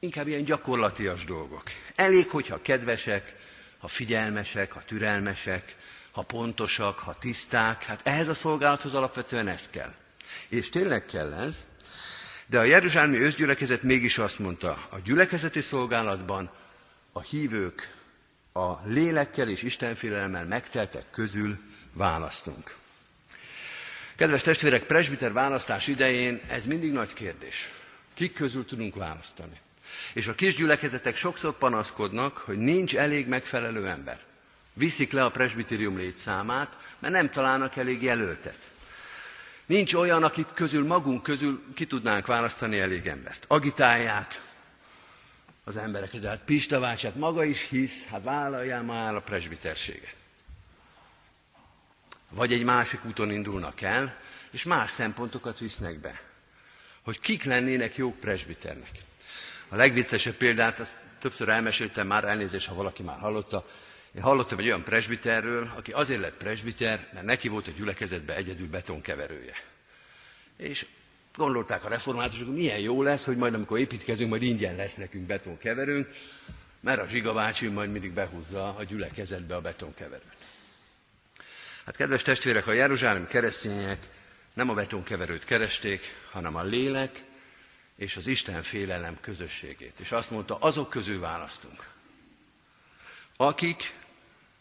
inkább 0.00 0.26
ilyen 0.28 0.44
gyakorlatias 0.44 1.24
dolgok. 1.24 1.62
Elég, 1.94 2.28
hogyha 2.28 2.62
kedvesek, 2.62 3.36
ha 3.78 3.88
figyelmesek, 3.88 4.72
ha 4.72 4.82
türelmesek, 4.86 5.76
ha 6.10 6.22
pontosak, 6.22 6.98
ha 6.98 7.14
tiszták, 7.18 7.82
hát 7.82 8.00
ehhez 8.04 8.28
a 8.28 8.34
szolgálathoz 8.34 8.94
alapvetően 8.94 9.48
ez 9.48 9.68
kell. 9.70 9.94
És 10.48 10.68
tényleg 10.68 11.04
kell 11.04 11.32
ez, 11.32 11.56
de 12.46 12.58
a 12.58 12.64
Jeruzsálemi 12.64 13.18
ősgyülekezet 13.18 13.82
mégis 13.82 14.18
azt 14.18 14.38
mondta, 14.38 14.86
a 14.90 14.98
gyülekezeti 15.04 15.60
szolgálatban 15.60 16.50
a 17.12 17.20
hívők 17.20 18.00
a 18.52 18.80
lélekkel 18.84 19.48
és 19.48 19.62
istenfélelemmel 19.62 20.44
megteltek 20.44 21.04
közül 21.10 21.58
választunk. 21.92 22.74
Kedves 24.16 24.42
testvérek, 24.42 24.82
presbiter 24.82 25.32
választás 25.32 25.86
idején 25.86 26.40
ez 26.48 26.66
mindig 26.66 26.92
nagy 26.92 27.12
kérdés. 27.12 27.70
Kik 28.14 28.34
közül 28.34 28.64
tudunk 28.64 28.94
választani? 28.94 29.60
És 30.14 30.26
a 30.26 30.34
kisgyülekezetek 30.34 31.16
sokszor 31.16 31.58
panaszkodnak, 31.58 32.36
hogy 32.36 32.58
nincs 32.58 32.96
elég 32.96 33.26
megfelelő 33.28 33.88
ember. 33.88 34.20
Viszik 34.72 35.12
le 35.12 35.24
a 35.24 35.30
presbitérium 35.30 35.96
létszámát, 35.96 36.76
mert 36.98 37.14
nem 37.14 37.30
találnak 37.30 37.76
elég 37.76 38.02
jelöltet. 38.02 38.58
Nincs 39.66 39.94
olyan, 39.94 40.22
akit 40.22 40.48
közül 40.54 40.86
magunk 40.86 41.22
közül 41.22 41.62
ki 41.74 41.86
tudnánk 41.86 42.26
választani 42.26 42.78
elég 42.78 43.06
embert. 43.06 43.44
Agitálják 43.48 44.40
az 45.64 45.76
embereket, 45.76 46.20
de 46.20 46.28
hát 46.28 46.44
Pista 46.44 46.80
bácsát 46.80 47.14
maga 47.14 47.44
is 47.44 47.68
hisz, 47.68 48.06
hát 48.06 48.22
vállaljál 48.22 48.82
már 48.82 49.14
a 49.14 49.20
presbiterséget. 49.20 50.14
Vagy 52.30 52.52
egy 52.52 52.64
másik 52.64 53.04
úton 53.04 53.30
indulnak 53.30 53.80
el, 53.80 54.16
és 54.50 54.62
más 54.62 54.90
szempontokat 54.90 55.58
visznek 55.58 56.00
be. 56.00 56.20
Hogy 57.02 57.20
kik 57.20 57.44
lennének 57.44 57.96
jók 57.96 58.18
presbiternek. 58.18 58.90
A 59.68 59.76
legviccesebb 59.76 60.34
példát, 60.34 60.78
azt 60.78 60.98
többször 61.18 61.48
elmeséltem 61.48 62.06
már, 62.06 62.24
elnézést, 62.24 62.66
ha 62.66 62.74
valaki 62.74 63.02
már 63.02 63.18
hallotta, 63.18 63.66
én 64.14 64.22
hallottam 64.22 64.58
egy 64.58 64.66
olyan 64.66 64.84
presbiterről, 64.84 65.72
aki 65.76 65.92
azért 65.92 66.20
lett 66.20 66.36
presbiter, 66.36 67.08
mert 67.12 67.26
neki 67.26 67.48
volt 67.48 67.68
a 67.68 67.70
gyülekezetben 67.70 68.36
egyedül 68.36 68.68
betonkeverője. 68.68 69.54
És 70.56 70.86
gondolták 71.36 71.84
a 71.84 71.88
reformátusok, 71.88 72.54
milyen 72.54 72.78
jó 72.78 73.02
lesz, 73.02 73.24
hogy 73.24 73.36
majd 73.36 73.54
amikor 73.54 73.78
építkezünk, 73.78 74.30
majd 74.30 74.42
ingyen 74.42 74.76
lesz 74.76 74.94
nekünk 74.94 75.26
betonkeverőnk, 75.26 76.08
mert 76.80 77.00
a 77.00 77.06
Zsiga 77.06 77.32
bácsi 77.32 77.68
majd 77.68 77.90
mindig 77.90 78.12
behúzza 78.12 78.76
a 78.76 78.84
gyülekezetbe 78.84 79.54
a 79.54 79.60
betonkeverőt. 79.60 80.36
Hát 81.84 81.96
kedves 81.96 82.22
testvérek, 82.22 82.66
a 82.66 82.72
Jeruzsálem 82.72 83.26
keresztények 83.26 84.08
nem 84.52 84.68
a 84.68 84.74
betonkeverőt 84.74 85.44
keresték, 85.44 86.00
hanem 86.30 86.56
a 86.56 86.62
lélek 86.62 87.24
és 87.96 88.16
az 88.16 88.26
Isten 88.26 88.62
félelem 88.62 89.18
közösségét. 89.20 90.00
És 90.00 90.12
azt 90.12 90.30
mondta, 90.30 90.56
azok 90.56 90.90
közül 90.90 91.20
választunk, 91.20 91.86
akik 93.36 93.94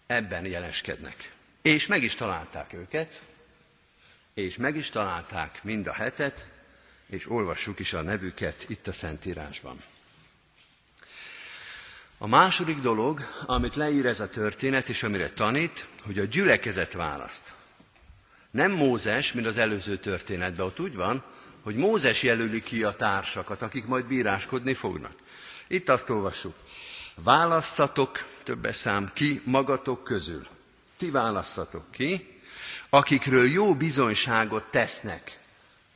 ebben 0.08 0.46
jeleskednek. 0.46 1.32
És 1.62 1.88
meg 1.88 2.04
is 2.04 2.16
találták 2.16 2.74
őket, 2.74 3.22
és 4.34 4.58
meg 4.58 4.76
is 4.76 4.90
találták 4.90 5.64
mind 5.64 5.88
a 5.88 5.94
hetet, 5.94 6.51
és 7.12 7.30
olvassuk 7.30 7.80
is 7.80 7.94
a 7.94 8.02
nevüket 8.02 8.66
itt 8.68 8.88
a 8.88 8.92
Szentírásban. 8.92 9.84
A 12.18 12.28
második 12.28 12.78
dolog, 12.78 13.20
amit 13.46 13.76
leír 13.76 14.06
ez 14.06 14.20
a 14.20 14.30
történet, 14.30 14.90
és 14.90 15.04
amire 15.04 15.30
tanít, 15.30 15.86
hogy 16.04 16.20
a 16.20 16.24
gyülekezet 16.24 16.94
választ. 16.94 17.54
Nem 18.52 18.72
Mózes, 18.72 19.34
mint 19.34 19.48
az 19.48 19.58
előző 19.58 19.98
történetben, 19.98 20.66
ott 20.66 20.80
úgy 20.80 20.96
van, 20.96 21.24
hogy 21.62 21.76
Mózes 21.76 22.24
jelöli 22.24 22.62
ki 22.62 22.84
a 22.84 22.96
társakat, 22.96 23.62
akik 23.62 23.86
majd 23.86 24.06
bíráskodni 24.06 24.74
fognak. 24.74 25.16
Itt 25.68 25.90
azt 25.90 26.10
olvassuk. 26.10 26.56
Választatok, 27.16 28.26
többes 28.44 28.76
szám, 28.76 29.12
ki 29.14 29.42
magatok 29.46 30.04
közül. 30.04 30.48
Ti 30.98 31.10
választatok 31.10 31.92
ki, 31.92 32.40
akikről 32.90 33.46
jó 33.46 33.76
bizonyságot 33.76 34.64
tesznek. 34.64 35.41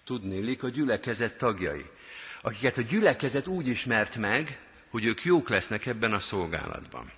Tudnélik 0.06 0.64
a 0.64 0.70
gyülekezet 0.70 1.38
tagjai. 1.38 1.86
Akiket 2.42 2.78
a 2.78 2.82
gyülekezet 2.82 3.48
úgy 3.48 3.68
ismert 3.68 4.16
meg, 4.16 4.60
hogy 4.90 5.06
ők 5.06 5.24
jók 5.24 5.50
lesznek 5.50 5.86
ebben 5.86 6.14
a 6.14 6.20
szolgálatban. 6.20 7.12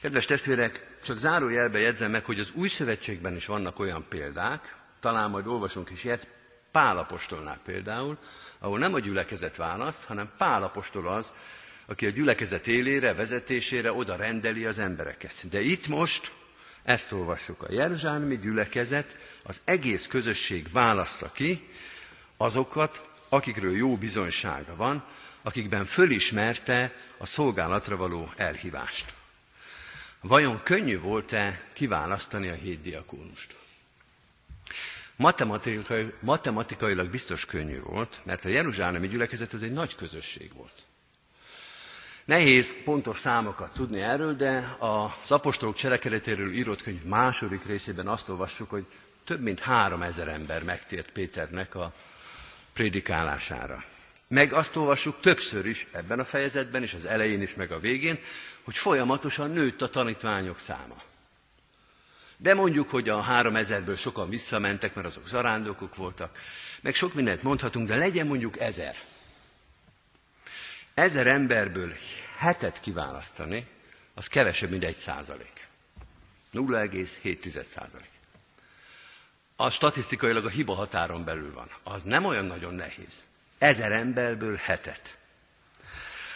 Kedves 0.00 0.24
testvérek, 0.24 0.86
csak 1.04 1.18
zárójelbe 1.18 1.78
jegyzem 1.78 2.10
meg, 2.10 2.24
hogy 2.24 2.40
az 2.40 2.50
új 2.54 2.68
szövetségben 2.68 3.36
is 3.36 3.46
vannak 3.46 3.78
olyan 3.78 4.04
példák, 4.08 4.76
talán 5.00 5.30
majd 5.30 5.46
olvasunk 5.46 5.90
is 5.90 6.04
ilyet, 6.04 6.28
Pálapostolnál 6.70 7.60
például, 7.64 8.18
ahol 8.58 8.78
nem 8.78 8.94
a 8.94 8.98
gyülekezet 8.98 9.56
választ, 9.56 10.04
hanem 10.04 10.30
Pálapostol 10.38 11.08
az, 11.08 11.32
aki 11.86 12.06
a 12.06 12.10
gyülekezet 12.10 12.66
élére, 12.66 13.14
vezetésére 13.14 13.92
oda 13.92 14.16
rendeli 14.16 14.64
az 14.64 14.78
embereket. 14.78 15.48
De 15.48 15.60
itt 15.60 15.86
most 15.86 16.32
ezt 16.82 17.12
olvassuk. 17.12 17.62
A 17.62 17.72
Jeruzsálemi 17.72 18.38
gyülekezet 18.38 19.16
az 19.46 19.60
egész 19.64 20.06
közösség 20.06 20.72
válassza 20.72 21.30
ki 21.32 21.68
azokat, 22.36 23.08
akikről 23.28 23.76
jó 23.76 23.96
bizonysága 23.96 24.76
van, 24.76 25.04
akikben 25.42 25.84
fölismerte 25.84 26.92
a 27.18 27.26
szolgálatra 27.26 27.96
való 27.96 28.32
elhívást. 28.36 29.14
Vajon 30.20 30.62
könnyű 30.62 30.98
volt-e 30.98 31.62
kiválasztani 31.72 32.48
a 32.48 32.54
hét 32.54 32.80
diakónust? 32.80 33.56
Matematikai, 35.16 36.12
matematikailag 36.20 37.10
biztos 37.10 37.44
könnyű 37.44 37.80
volt, 37.80 38.20
mert 38.22 38.44
a 38.44 38.48
Jeruzsálemi 38.48 39.08
gyülekezet 39.08 39.52
az 39.52 39.62
egy 39.62 39.72
nagy 39.72 39.94
közösség 39.94 40.54
volt. 40.54 40.82
Nehéz 42.24 42.74
pontos 42.84 43.18
számokat 43.18 43.72
tudni 43.72 44.00
erről, 44.00 44.34
de 44.34 44.76
az 44.78 45.30
apostolok 45.30 45.76
cselekedetéről 45.76 46.52
írott 46.52 46.82
könyv 46.82 47.02
második 47.04 47.64
részében 47.64 48.08
azt 48.08 48.28
olvassuk, 48.28 48.70
hogy 48.70 48.86
több 49.24 49.40
mint 49.40 49.60
három 49.60 50.02
ezer 50.02 50.28
ember 50.28 50.62
megtért 50.62 51.10
Péternek 51.10 51.74
a 51.74 51.94
prédikálására. 52.72 53.84
Meg 54.28 54.52
azt 54.52 54.76
olvassuk 54.76 55.20
többször 55.20 55.66
is 55.66 55.86
ebben 55.92 56.18
a 56.18 56.24
fejezetben, 56.24 56.82
és 56.82 56.94
az 56.94 57.04
elején 57.04 57.42
is, 57.42 57.54
meg 57.54 57.72
a 57.72 57.80
végén, 57.80 58.18
hogy 58.62 58.76
folyamatosan 58.76 59.50
nőtt 59.50 59.82
a 59.82 59.88
tanítványok 59.88 60.58
száma. 60.58 61.02
De 62.36 62.54
mondjuk, 62.54 62.90
hogy 62.90 63.08
a 63.08 63.20
három 63.20 63.56
ezerből 63.56 63.96
sokan 63.96 64.28
visszamentek, 64.28 64.94
mert 64.94 65.06
azok 65.06 65.28
zarándokok 65.28 65.96
voltak, 65.96 66.38
meg 66.80 66.94
sok 66.94 67.14
mindent 67.14 67.42
mondhatunk, 67.42 67.88
de 67.88 67.96
legyen 67.96 68.26
mondjuk 68.26 68.60
ezer. 68.60 68.96
Ezer 70.94 71.26
emberből 71.26 71.94
hetet 72.36 72.80
kiválasztani, 72.80 73.66
az 74.14 74.26
kevesebb, 74.26 74.70
mint 74.70 74.84
egy 74.84 74.96
százalék. 74.96 75.66
0,7 76.52 77.66
százalék. 77.66 78.13
Az 79.56 79.72
statisztikailag 79.72 80.44
a 80.44 80.48
hiba 80.48 80.74
határon 80.74 81.24
belül 81.24 81.52
van. 81.52 81.70
Az 81.82 82.02
nem 82.02 82.24
olyan 82.24 82.44
nagyon 82.44 82.74
nehéz. 82.74 83.22
Ezer 83.58 83.92
emberből 83.92 84.56
hetet. 84.56 85.16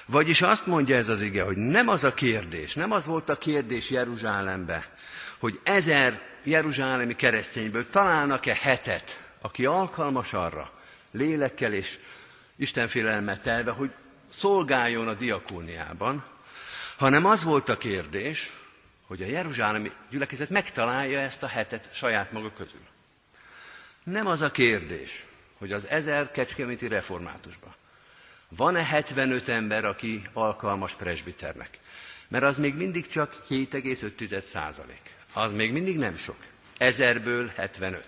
Vagyis 0.07 0.43
azt 0.43 0.67
mondja 0.67 0.97
ez 0.97 1.09
az 1.09 1.23
ige, 1.23 1.43
hogy 1.43 1.57
nem 1.57 1.89
az 1.89 2.05
a 2.05 2.15
kérdés, 2.15 2.75
nem 2.75 2.91
az 2.91 3.07
volt 3.07 3.29
a 3.29 3.39
kérdés 3.39 3.91
Jeruzsálembe, 3.91 4.93
hogy 5.39 5.61
ezer 5.63 6.23
jeruzsálemi 6.43 7.17
keresztényből 7.17 7.89
találnak-e 7.89 8.57
hetet, 8.61 9.23
aki 9.41 9.67
alkalmas 9.67 10.33
arra, 10.33 10.73
lélekkel 11.11 11.73
és 11.73 11.99
Istenfélelmet 12.57 13.43
telve, 13.43 13.71
hogy 13.71 13.91
szolgáljon 14.33 15.09
a 15.09 15.15
diakóniában, 15.15 16.25
hanem 16.97 17.27
az 17.27 17.43
volt 17.43 17.69
a 17.69 17.77
kérdés, 17.79 18.53
hogy 19.07 19.23
a 19.23 19.27
jeruzsálemi 19.27 19.93
gyülekezet 20.11 20.51
megtalálja 20.51 21.19
ezt 21.19 21.43
a 21.43 21.47
hetet 21.47 21.89
saját 21.93 22.33
maga 22.33 22.53
közül. 22.53 22.87
Nem 24.11 24.27
az 24.27 24.41
a 24.41 24.51
kérdés, 24.51 25.27
hogy 25.59 25.73
az 25.73 25.87
ezer 25.89 26.31
kecskeméti 26.31 26.89
reformátusban 26.89 27.75
van-e 28.49 28.85
75 28.85 29.49
ember, 29.49 29.85
aki 29.85 30.23
alkalmas 30.33 30.95
presbiternek? 30.95 31.79
Mert 32.29 32.45
az 32.45 32.59
még 32.59 32.75
mindig 32.75 33.07
csak 33.07 33.43
7,5 33.51 34.43
százalék. 34.45 35.15
Az 35.33 35.53
még 35.53 35.73
mindig 35.73 35.99
nem 35.99 36.17
sok. 36.17 36.37
Ezerből 36.79 37.49
75. 37.57 38.07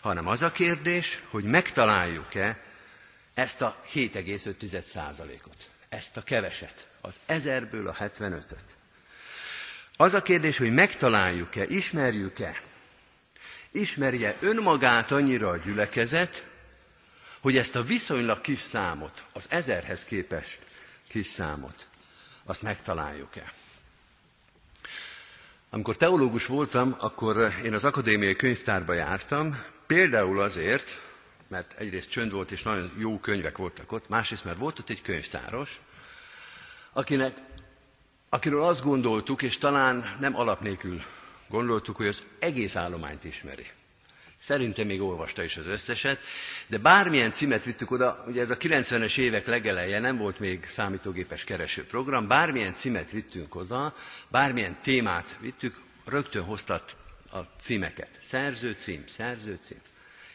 Hanem 0.00 0.26
az 0.26 0.42
a 0.42 0.52
kérdés, 0.52 1.22
hogy 1.30 1.44
megtaláljuk-e 1.44 2.58
ezt 3.34 3.62
a 3.62 3.82
7,5 3.94 4.80
százalékot, 4.82 5.68
ezt 5.88 6.16
a 6.16 6.22
keveset, 6.22 6.86
az 7.00 7.20
ezerből 7.26 7.88
a 7.88 7.94
75-öt. 7.94 8.64
Az 9.96 10.14
a 10.14 10.22
kérdés, 10.22 10.58
hogy 10.58 10.72
megtaláljuk-e, 10.74 11.64
ismerjük-e, 11.66 12.60
ismerje 13.70 14.36
önmagát 14.40 15.10
annyira 15.10 15.48
a 15.48 15.56
gyülekezet, 15.56 16.46
hogy 17.40 17.56
ezt 17.56 17.76
a 17.76 17.82
viszonylag 17.82 18.40
kis 18.40 18.58
számot, 18.58 19.24
az 19.32 19.46
ezerhez 19.48 20.04
képest 20.04 20.58
kis 21.08 21.26
számot, 21.26 21.86
azt 22.44 22.62
megtaláljuk-e. 22.62 23.52
Amikor 25.70 25.96
teológus 25.96 26.46
voltam, 26.46 26.96
akkor 26.98 27.54
én 27.64 27.74
az 27.74 27.84
akadémiai 27.84 28.36
könyvtárba 28.36 28.92
jártam, 28.92 29.62
például 29.86 30.40
azért, 30.40 31.00
mert 31.48 31.78
egyrészt 31.78 32.10
csönd 32.10 32.32
volt, 32.32 32.50
és 32.50 32.62
nagyon 32.62 32.92
jó 32.98 33.18
könyvek 33.18 33.56
voltak 33.56 33.92
ott, 33.92 34.08
másrészt, 34.08 34.44
mert 34.44 34.58
volt 34.58 34.78
ott 34.78 34.90
egy 34.90 35.02
könyvtáros, 35.02 35.80
akinek, 36.92 37.36
akiről 38.28 38.62
azt 38.62 38.82
gondoltuk, 38.82 39.42
és 39.42 39.58
talán 39.58 40.16
nem 40.20 40.36
alap 40.36 40.60
nélkül 40.60 41.02
gondoltuk, 41.50 41.96
hogy 41.96 42.06
az 42.06 42.22
egész 42.38 42.76
állományt 42.76 43.24
ismeri. 43.24 43.66
Szerintem 44.40 44.86
még 44.86 45.00
olvasta 45.00 45.42
is 45.42 45.56
az 45.56 45.66
összeset, 45.66 46.18
de 46.66 46.78
bármilyen 46.78 47.32
címet 47.32 47.64
vittük 47.64 47.90
oda, 47.90 48.24
ugye 48.26 48.40
ez 48.40 48.50
a 48.50 48.56
90-es 48.56 49.18
évek 49.18 49.46
legeleje, 49.46 49.98
nem 49.98 50.16
volt 50.16 50.38
még 50.38 50.64
számítógépes 50.64 51.44
keresőprogram, 51.44 52.28
bármilyen 52.28 52.74
címet 52.74 53.10
vittünk 53.10 53.54
oda, 53.54 53.94
bármilyen 54.28 54.76
témát 54.82 55.36
vittük, 55.40 55.80
rögtön 56.04 56.42
hozta 56.42 56.84
a 57.32 57.38
címeket. 57.60 58.08
Szerző 58.26 58.72
cím, 58.78 59.04
szerző 59.06 59.58
cím. 59.60 59.80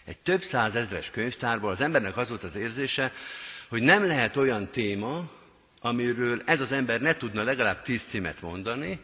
Egy 0.04 0.17
több 0.17 0.41
százezres 0.41 1.12
könyvtárból 1.12 1.71
az 1.71 1.82
embernek 1.82 2.17
az 2.17 2.30
volt 2.30 2.43
az 2.43 2.56
érzése, 2.56 3.13
hogy 3.67 3.82
nem 3.82 4.06
lehet 4.06 4.38
olyan 4.38 4.69
téma, 4.71 5.30
amiről 5.82 6.41
ez 6.45 6.62
az 6.62 6.71
ember 6.71 7.01
ne 7.01 7.15
tudna 7.15 7.43
legalább 7.43 7.82
tíz 7.82 8.04
címet 8.04 8.41
mondani, 8.41 8.99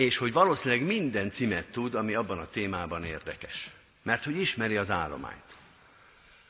és 0.00 0.16
hogy 0.16 0.32
valószínűleg 0.32 0.84
minden 0.84 1.30
címet 1.30 1.64
tud, 1.66 1.94
ami 1.94 2.14
abban 2.14 2.38
a 2.38 2.48
témában 2.48 3.04
érdekes. 3.04 3.70
Mert 4.02 4.24
hogy 4.24 4.36
ismeri 4.36 4.76
az 4.76 4.90
állományt. 4.90 5.56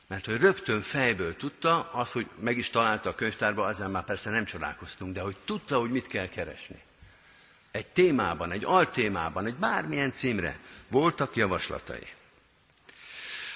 Mert 0.07 0.25
hogy 0.25 0.37
rögtön 0.37 0.81
fejből 0.81 1.35
tudta, 1.35 1.91
az, 1.93 2.11
hogy 2.11 2.27
meg 2.39 2.57
is 2.57 2.69
találta 2.69 3.09
a 3.09 3.15
könyvtárba, 3.15 3.69
ezen 3.69 3.91
már 3.91 4.03
persze 4.03 4.29
nem 4.29 4.45
csodálkoztunk, 4.45 5.13
de 5.13 5.21
hogy 5.21 5.35
tudta, 5.45 5.79
hogy 5.79 5.91
mit 5.91 6.07
kell 6.07 6.27
keresni. 6.27 6.81
Egy 7.71 7.87
témában, 7.87 8.51
egy 8.51 8.63
altémában, 8.63 9.45
egy 9.45 9.55
bármilyen 9.55 10.13
címre 10.13 10.59
voltak 10.87 11.35
javaslatai. 11.35 12.07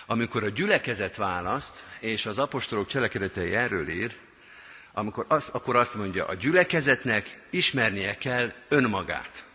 Amikor 0.06 0.44
a 0.44 0.50
gyülekezet 0.50 1.16
választ, 1.16 1.84
és 2.00 2.26
az 2.26 2.40
apostolok 2.40 2.88
cselekedetei 2.88 3.54
erről 3.54 3.90
ír, 3.90 4.16
amikor 4.94 5.26
azt, 5.28 5.50
akkor 5.50 5.76
azt 5.76 5.96
mondja, 5.96 6.26
a 6.26 6.34
gyülekezetnek 6.34 7.42
ismernie 7.50 8.18
kell 8.18 8.52
önmagát. 8.68 9.46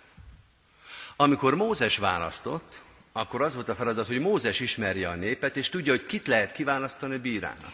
Amikor 1.20 1.54
Mózes 1.54 1.96
választott, 1.96 2.80
akkor 3.12 3.42
az 3.42 3.54
volt 3.54 3.68
a 3.68 3.74
feladat, 3.74 4.06
hogy 4.06 4.20
Mózes 4.20 4.60
ismerje 4.60 5.08
a 5.08 5.14
népet, 5.14 5.56
és 5.56 5.68
tudja, 5.68 5.92
hogy 5.92 6.06
kit 6.06 6.26
lehet 6.26 6.52
kiválasztani 6.52 7.16
bírának. 7.18 7.72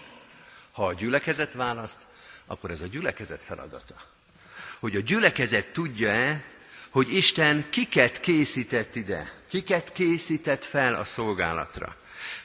Ha 0.72 0.86
a 0.86 0.94
gyülekezet 0.94 1.52
választ, 1.52 2.00
akkor 2.46 2.70
ez 2.70 2.80
a 2.80 2.86
gyülekezet 2.86 3.44
feladata. 3.44 3.94
Hogy 4.80 4.96
a 4.96 5.00
gyülekezet 5.00 5.66
tudja-e, 5.72 6.44
hogy 6.90 7.14
Isten 7.14 7.70
kiket 7.70 8.20
készített 8.20 8.94
ide, 8.94 9.32
kiket 9.48 9.92
készített 9.92 10.64
fel 10.64 10.94
a 10.94 11.04
szolgálatra. 11.04 11.96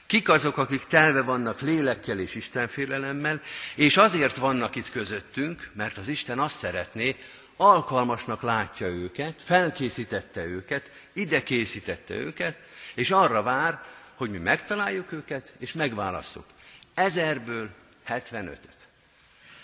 Kik 0.05 0.29
azok, 0.29 0.57
akik 0.57 0.85
telve 0.85 1.21
vannak 1.21 1.61
lélekkel 1.61 2.19
és 2.19 2.35
Istenfélelemmel, 2.35 3.41
és 3.75 3.97
azért 3.97 4.37
vannak 4.37 4.75
itt 4.75 4.91
közöttünk, 4.91 5.69
mert 5.73 5.97
az 5.97 6.07
Isten 6.07 6.39
azt 6.39 6.57
szeretné, 6.57 7.15
alkalmasnak 7.61 8.41
látja 8.41 8.87
őket, 8.87 9.41
felkészítette 9.41 10.45
őket, 10.45 10.91
ide 11.13 11.43
készítette 11.43 12.13
őket, 12.13 12.57
és 12.93 13.11
arra 13.11 13.43
vár, 13.43 13.83
hogy 14.15 14.29
mi 14.29 14.37
megtaláljuk 14.37 15.11
őket, 15.11 15.53
és 15.59 15.73
megválasztjuk. 15.73 16.45
Ezerből 16.93 17.69
75-öt. 18.07 18.77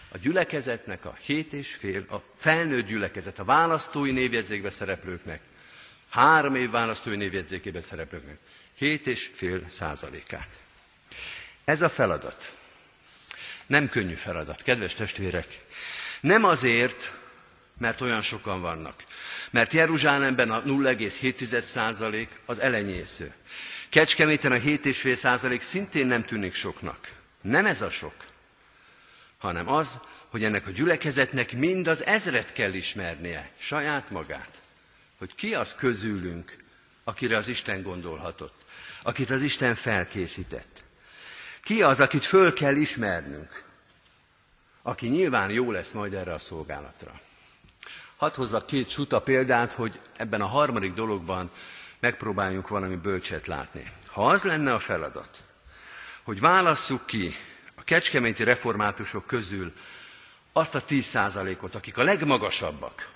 A 0.09 0.17
gyülekezetnek 0.17 1.05
a 1.05 1.17
hét 1.21 1.53
és 1.53 1.73
fél, 1.73 2.05
a 2.09 2.15
felnőtt 2.35 2.87
gyülekezet, 2.87 3.39
a 3.39 3.43
választói 3.43 4.11
névjegyzékbe 4.11 4.69
szereplőknek, 4.69 5.41
három 6.09 6.55
év 6.55 6.69
választói 6.69 7.15
névjegyzékében 7.15 7.81
szereplőknek, 7.81 8.37
hét 8.73 9.07
és 9.07 9.31
fél 9.33 9.69
százalékát. 9.69 10.49
Ez 11.65 11.81
a 11.81 11.89
feladat. 11.89 12.51
Nem 13.65 13.89
könnyű 13.89 14.13
feladat, 14.13 14.61
kedves 14.61 14.93
testvérek. 14.93 15.65
Nem 16.21 16.43
azért, 16.43 17.16
mert 17.77 18.01
olyan 18.01 18.21
sokan 18.21 18.61
vannak. 18.61 19.03
Mert 19.49 19.73
Jeruzsálemben 19.73 20.51
a 20.51 20.63
0,7 20.63 21.63
százalék 21.63 22.39
az 22.45 22.59
elenyésző. 22.59 23.33
Kecskeméten 23.89 24.51
a 24.51 24.55
7,5 24.55 25.15
százalék 25.15 25.61
szintén 25.61 26.07
nem 26.07 26.23
tűnik 26.23 26.53
soknak. 26.53 27.11
Nem 27.41 27.65
ez 27.65 27.81
a 27.81 27.89
sok, 27.89 28.13
hanem 29.37 29.69
az, 29.69 29.99
hogy 30.29 30.43
ennek 30.43 30.67
a 30.67 30.71
gyülekezetnek 30.71 31.53
mind 31.53 31.87
az 31.87 32.05
ezret 32.05 32.53
kell 32.53 32.73
ismernie, 32.73 33.51
saját 33.57 34.09
magát. 34.09 34.61
Hogy 35.17 35.35
ki 35.35 35.53
az 35.53 35.75
közülünk, 35.75 36.63
akire 37.03 37.37
az 37.37 37.47
Isten 37.47 37.81
gondolhatott, 37.81 38.65
akit 39.01 39.29
az 39.29 39.41
Isten 39.41 39.75
felkészített. 39.75 40.83
Ki 41.63 41.81
az, 41.81 41.99
akit 41.99 42.25
föl 42.25 42.53
kell 42.53 42.75
ismernünk, 42.75 43.63
aki 44.81 45.07
nyilván 45.07 45.49
jó 45.49 45.71
lesz 45.71 45.91
majd 45.91 46.13
erre 46.13 46.33
a 46.33 46.39
szolgálatra. 46.39 47.21
Hadd 48.17 48.35
hozzak 48.35 48.65
két 48.65 48.89
suta 48.89 49.21
példát, 49.21 49.73
hogy 49.73 49.99
ebben 50.15 50.41
a 50.41 50.47
harmadik 50.47 50.93
dologban 50.93 51.51
megpróbáljunk 51.99 52.67
valami 52.67 52.95
bölcset 52.95 53.47
látni. 53.47 53.91
Ha 54.07 54.27
az 54.27 54.43
lenne 54.43 54.73
a 54.73 54.79
feladat, 54.79 55.43
hogy 56.23 56.39
válasszuk 56.39 57.05
ki 57.05 57.35
a 57.75 57.83
kecskeméti 57.83 58.43
reformátusok 58.43 59.25
közül 59.25 59.73
azt 60.53 60.75
a 60.75 60.83
10%-ot, 60.83 61.75
akik 61.75 61.97
a 61.97 62.03
legmagasabbak, 62.03 63.09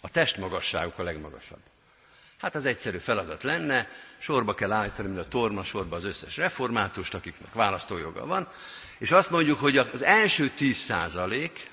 a 0.00 0.08
testmagasságuk 0.08 0.98
a 0.98 1.02
legmagasabb. 1.02 1.60
Hát 2.38 2.54
az 2.54 2.64
egyszerű 2.64 2.98
feladat 2.98 3.42
lenne, 3.42 3.88
sorba 4.18 4.54
kell 4.54 4.72
állítani, 4.72 5.08
mint 5.08 5.20
a 5.20 5.28
torma 5.28 5.64
sorba 5.64 5.96
az 5.96 6.04
összes 6.04 6.36
reformátust, 6.36 7.14
akiknek 7.14 7.52
választójoga 7.52 8.26
van, 8.26 8.48
és 8.98 9.10
azt 9.10 9.30
mondjuk, 9.30 9.60
hogy 9.60 9.76
az 9.76 10.02
első 10.02 10.48
10 10.48 10.76
százalék, 10.76 11.70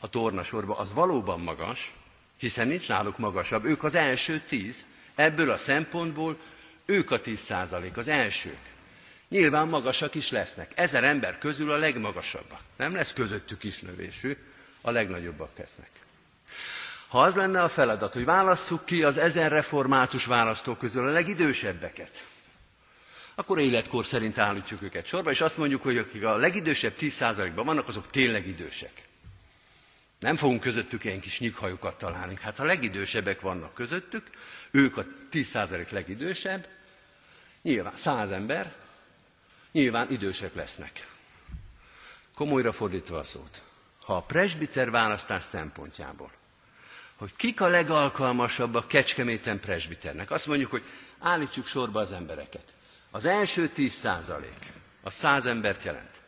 a 0.00 0.08
tornasorba, 0.08 0.76
az 0.76 0.92
valóban 0.92 1.40
magas, 1.40 1.94
hiszen 2.36 2.66
nincs 2.66 2.88
náluk 2.88 3.18
magasabb. 3.18 3.64
Ők 3.64 3.84
az 3.84 3.94
első 3.94 4.42
tíz. 4.48 4.84
Ebből 5.14 5.50
a 5.50 5.56
szempontból 5.56 6.38
ők 6.86 7.10
a 7.10 7.20
tíz 7.20 7.40
százalék, 7.40 7.96
az 7.96 8.08
elsők. 8.08 8.58
Nyilván 9.28 9.68
magasak 9.68 10.14
is 10.14 10.30
lesznek. 10.30 10.72
Ezer 10.74 11.04
ember 11.04 11.38
közül 11.38 11.72
a 11.72 11.76
legmagasabbak. 11.76 12.60
Nem 12.76 12.94
lesz 12.94 13.12
közöttük 13.12 13.64
is 13.64 13.80
növésű, 13.80 14.36
a 14.80 14.90
legnagyobbak 14.90 15.50
lesznek. 15.58 15.90
Ha 17.08 17.22
az 17.22 17.36
lenne 17.36 17.62
a 17.62 17.68
feladat, 17.68 18.12
hogy 18.12 18.24
válasszuk 18.24 18.84
ki 18.84 19.02
az 19.02 19.18
ezer 19.18 19.50
református 19.50 20.24
választók 20.24 20.78
közül 20.78 21.08
a 21.08 21.10
legidősebbeket, 21.10 22.24
akkor 23.34 23.58
életkor 23.58 24.04
szerint 24.04 24.38
állítjuk 24.38 24.82
őket 24.82 25.06
sorba, 25.06 25.30
és 25.30 25.40
azt 25.40 25.56
mondjuk, 25.56 25.82
hogy 25.82 25.98
akik 25.98 26.24
a 26.24 26.36
legidősebb 26.36 26.94
10%-ban 27.00 27.64
vannak, 27.64 27.88
azok 27.88 28.10
tényleg 28.10 28.46
idősek. 28.46 29.07
Nem 30.18 30.36
fogunk 30.36 30.60
közöttük 30.60 31.04
ilyen 31.04 31.20
kis 31.20 31.38
nyighajukat 31.40 31.98
találni. 31.98 32.38
Hát 32.40 32.58
a 32.58 32.64
legidősebbek 32.64 33.40
vannak 33.40 33.74
közöttük, 33.74 34.26
ők 34.70 34.96
a 34.96 35.04
10% 35.32 35.90
legidősebb, 35.90 36.68
nyilván 37.62 37.96
száz 37.96 38.30
ember, 38.30 38.74
nyilván 39.72 40.10
idősek 40.10 40.54
lesznek. 40.54 41.06
Komolyra 42.34 42.72
fordítva 42.72 43.18
a 43.18 43.22
szót. 43.22 43.62
Ha 44.04 44.16
a 44.16 44.22
presbiter 44.22 44.90
választás 44.90 45.44
szempontjából, 45.44 46.30
hogy 47.16 47.32
kik 47.36 47.60
a 47.60 47.66
legalkalmasabb 47.68 48.74
a 48.74 48.86
Kecskeméten 48.86 49.60
presbiternek, 49.60 50.30
azt 50.30 50.46
mondjuk, 50.46 50.70
hogy 50.70 50.84
állítsuk 51.18 51.66
sorba 51.66 52.00
az 52.00 52.12
embereket. 52.12 52.74
Az 53.10 53.24
első 53.24 53.68
10 53.68 53.92
százalék, 53.92 54.72
a 55.02 55.10
száz 55.10 55.46
embert 55.46 55.82
jelent. 55.82 56.20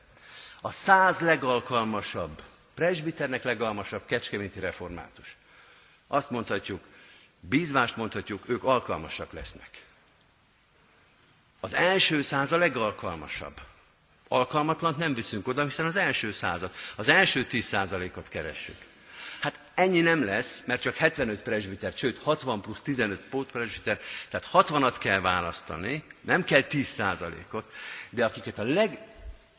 A 0.60 0.70
száz 0.70 1.20
legalkalmasabb, 1.20 2.42
presbiternek 2.80 3.42
legalkalmasabb 3.42 4.04
kecskeméti 4.04 4.60
református. 4.60 5.36
Azt 6.06 6.30
mondhatjuk, 6.30 6.80
bízvást 7.40 7.96
mondhatjuk, 7.96 8.48
ők 8.48 8.64
alkalmasak 8.64 9.32
lesznek. 9.32 9.84
Az 11.60 11.74
első 11.74 12.22
száz 12.22 12.52
a 12.52 12.56
legalkalmasabb. 12.56 13.60
Alkalmatlant 14.28 14.96
nem 14.96 15.14
viszünk 15.14 15.46
oda, 15.48 15.64
hiszen 15.64 15.86
az 15.86 15.96
első 15.96 16.32
százat, 16.32 16.76
az 16.96 17.08
első 17.08 17.44
tíz 17.44 17.64
százalékot 17.64 18.28
keressük. 18.28 18.76
Hát 19.40 19.60
ennyi 19.74 20.00
nem 20.00 20.24
lesz, 20.24 20.62
mert 20.66 20.80
csak 20.82 20.96
75 20.96 21.42
presbiter, 21.42 21.92
sőt 21.96 22.18
60 22.22 22.60
plusz 22.60 22.80
15 22.80 23.20
pótpresbiter, 23.20 24.00
tehát 24.28 24.48
60-at 24.52 24.96
kell 24.98 25.20
választani, 25.20 26.04
nem 26.20 26.44
kell 26.44 26.62
10 26.62 26.86
százalékot, 26.86 27.72
de 28.10 28.24
akiket 28.24 28.58
a 28.58 28.62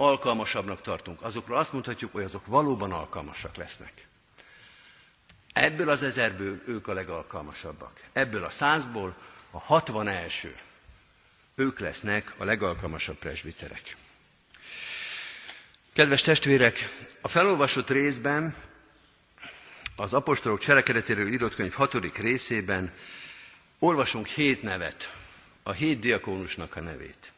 legalkalmasabbnak 0.01 0.81
tartunk, 0.81 1.21
azokról 1.21 1.57
azt 1.57 1.73
mondhatjuk, 1.73 2.11
hogy 2.11 2.23
azok 2.23 2.45
valóban 2.45 2.91
alkalmasak 2.91 3.55
lesznek. 3.55 4.07
Ebből 5.53 5.89
az 5.89 6.03
ezerből 6.03 6.61
ők 6.65 6.87
a 6.87 6.93
legalkalmasabbak. 6.93 8.03
Ebből 8.13 8.43
a 8.43 8.49
százból 8.49 9.15
a 9.51 9.59
60 9.59 10.07
első. 10.07 10.57
Ők 11.55 11.79
lesznek 11.79 12.33
a 12.37 12.43
legalkalmasabb 12.43 13.15
presbiterek. 13.15 13.95
Kedves 15.93 16.21
testvérek, 16.21 16.89
a 17.21 17.27
felolvasott 17.27 17.89
részben 17.89 18.55
az 19.95 20.13
apostolok 20.13 20.59
cselekedetéről 20.59 21.31
írott 21.31 21.55
könyv 21.55 21.73
hatodik 21.73 22.17
részében 22.17 22.93
olvasunk 23.79 24.27
hét 24.27 24.61
nevet, 24.61 25.17
a 25.63 25.71
hét 25.71 25.99
diakónusnak 25.99 26.75
a 26.75 26.81
nevét. 26.81 27.31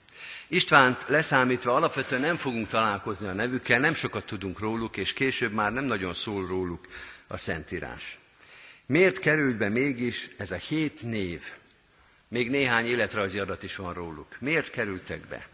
Istvánt 0.53 1.05
leszámítva 1.07 1.75
alapvetően 1.75 2.21
nem 2.21 2.35
fogunk 2.35 2.67
találkozni 2.67 3.27
a 3.27 3.33
nevükkel, 3.33 3.79
nem 3.79 3.93
sokat 3.93 4.25
tudunk 4.25 4.59
róluk, 4.59 4.97
és 4.97 5.13
később 5.13 5.51
már 5.53 5.73
nem 5.73 5.83
nagyon 5.83 6.13
szól 6.13 6.47
róluk 6.47 6.87
a 7.27 7.37
Szentírás. 7.37 8.19
Miért 8.85 9.19
került 9.19 9.57
be 9.57 9.69
mégis 9.69 10.29
ez 10.37 10.51
a 10.51 10.55
hét 10.55 11.01
név? 11.01 11.41
Még 12.27 12.49
néhány 12.49 12.85
életrajzi 12.85 13.39
adat 13.39 13.63
is 13.63 13.75
van 13.75 13.93
róluk. 13.93 14.27
Miért 14.39 14.69
kerültek 14.69 15.27
be? 15.27 15.47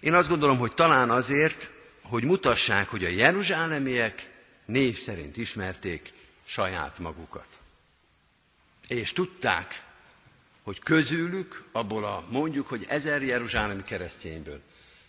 Én 0.00 0.14
azt 0.14 0.28
gondolom, 0.28 0.58
hogy 0.58 0.74
talán 0.74 1.10
azért, 1.10 1.70
hogy 2.02 2.24
mutassák, 2.24 2.88
hogy 2.88 3.04
a 3.04 3.08
jeruzsálemiek 3.08 4.30
név 4.64 4.96
szerint 4.96 5.36
ismerték 5.36 6.12
saját 6.44 6.98
magukat. 6.98 7.48
És 8.88 9.12
tudták, 9.12 9.82
hogy 10.66 10.78
közülük, 10.78 11.62
abból 11.72 12.04
a 12.04 12.24
mondjuk, 12.28 12.68
hogy 12.68 12.86
ezer 12.88 13.22
jeruzsálemi 13.22 13.82
keresztényből, 13.82 14.60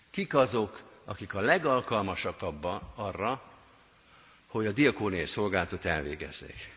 kik 0.10 0.34
azok, 0.34 0.82
akik 1.06 1.34
a 1.34 1.39
legalkalmasak 1.39 2.41
abba, 2.41 2.93
arra, 2.96 3.41
hogy 4.48 4.65
a 4.65 4.72
diakóniai 4.72 5.26
szolgáltat 5.26 5.86
elvégezzék. 5.86 6.74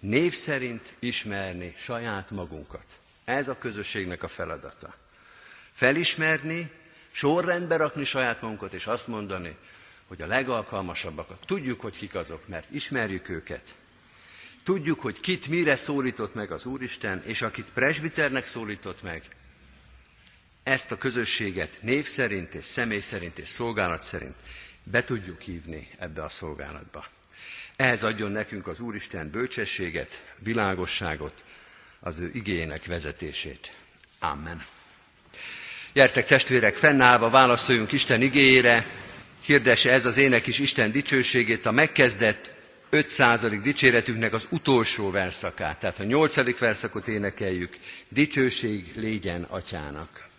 Név 0.00 0.34
szerint 0.34 0.94
ismerni 0.98 1.72
saját 1.76 2.30
magunkat. 2.30 2.86
Ez 3.24 3.48
a 3.48 3.58
közösségnek 3.58 4.22
a 4.22 4.28
feladata. 4.28 4.94
Felismerni, 5.72 6.70
sorrendbe 7.10 7.76
rakni 7.76 8.04
saját 8.04 8.40
magunkat, 8.40 8.72
és 8.72 8.86
azt 8.86 9.06
mondani, 9.06 9.56
hogy 10.06 10.22
a 10.22 10.26
legalkalmasabbakat. 10.26 11.46
Tudjuk, 11.46 11.80
hogy 11.80 11.96
kik 11.96 12.14
azok, 12.14 12.48
mert 12.48 12.70
ismerjük 12.70 13.28
őket. 13.28 13.74
Tudjuk, 14.64 15.00
hogy 15.00 15.20
kit 15.20 15.48
mire 15.48 15.76
szólított 15.76 16.34
meg 16.34 16.50
az 16.50 16.64
Úristen, 16.66 17.22
és 17.26 17.42
akit 17.42 17.66
presbiternek 17.74 18.46
szólított 18.46 19.02
meg, 19.02 19.22
ezt 20.62 20.90
a 20.90 20.98
közösséget 20.98 21.78
név 21.80 22.04
szerint 22.04 22.54
és 22.54 22.64
személy 22.64 22.98
szerint 22.98 23.38
és 23.38 23.48
szolgálat 23.48 24.02
szerint 24.02 24.34
be 24.82 25.04
tudjuk 25.04 25.40
hívni 25.40 25.88
ebbe 25.98 26.22
a 26.22 26.28
szolgálatba. 26.28 27.06
Ehhez 27.76 28.02
adjon 28.02 28.30
nekünk 28.30 28.66
az 28.66 28.80
Úristen 28.80 29.30
bölcsességet, 29.30 30.34
világosságot, 30.38 31.44
az 32.00 32.18
ő 32.18 32.30
igények 32.32 32.84
vezetését. 32.86 33.72
Amen. 34.18 34.64
Gyertek 35.92 36.26
testvérek, 36.26 36.74
fennállva 36.74 37.30
válaszoljunk 37.30 37.92
Isten 37.92 38.22
igényére, 38.22 38.86
hirdesse 39.40 39.90
ez 39.90 40.06
az 40.06 40.16
ének 40.16 40.46
is 40.46 40.58
Isten 40.58 40.92
dicsőségét, 40.92 41.66
a 41.66 41.70
megkezdett 41.70 42.53
500. 42.94 43.62
dicséretünknek 43.62 44.32
az 44.32 44.46
utolsó 44.50 45.10
verszakát. 45.10 45.78
Tehát 45.78 45.98
a 45.98 46.04
8. 46.04 46.58
verszakot 46.58 47.08
énekeljük, 47.08 47.76
dicsőség 48.08 48.92
légyen 48.96 49.42
atyának. 49.42 50.32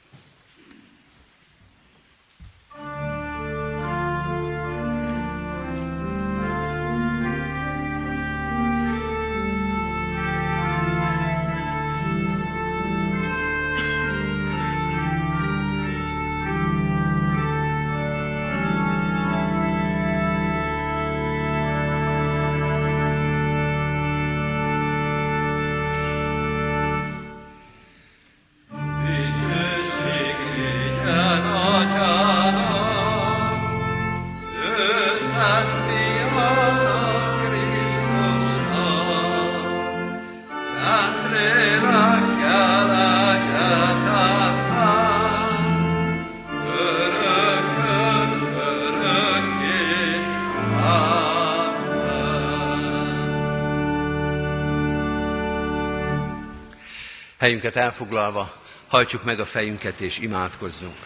Helyünket 57.46 57.76
elfoglalva, 57.76 58.64
hajtsuk 58.88 59.24
meg 59.24 59.40
a 59.40 59.46
fejünket 59.46 60.00
és 60.00 60.20
imádkozzunk. 60.20 60.98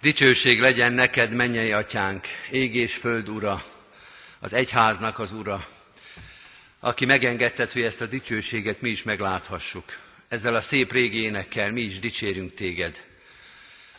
Dicsőség 0.00 0.60
legyen 0.60 0.92
neked, 0.92 1.32
mennyei 1.32 1.72
atyánk, 1.72 2.26
ég 2.50 2.74
és 2.74 2.94
föld 2.94 3.28
ura, 3.28 3.64
az 4.40 4.52
egyháznak 4.52 5.18
az 5.18 5.32
ura, 5.32 5.66
aki 6.80 7.04
megengedted, 7.04 7.72
hogy 7.72 7.82
ezt 7.82 8.00
a 8.00 8.06
dicsőséget 8.06 8.80
mi 8.80 8.88
is 8.88 9.02
megláthassuk. 9.02 9.98
Ezzel 10.28 10.54
a 10.54 10.60
szép 10.60 10.92
régi 10.92 11.22
énekkel 11.22 11.72
mi 11.72 11.80
is 11.80 11.98
dicsérünk 11.98 12.54
téged. 12.54 13.02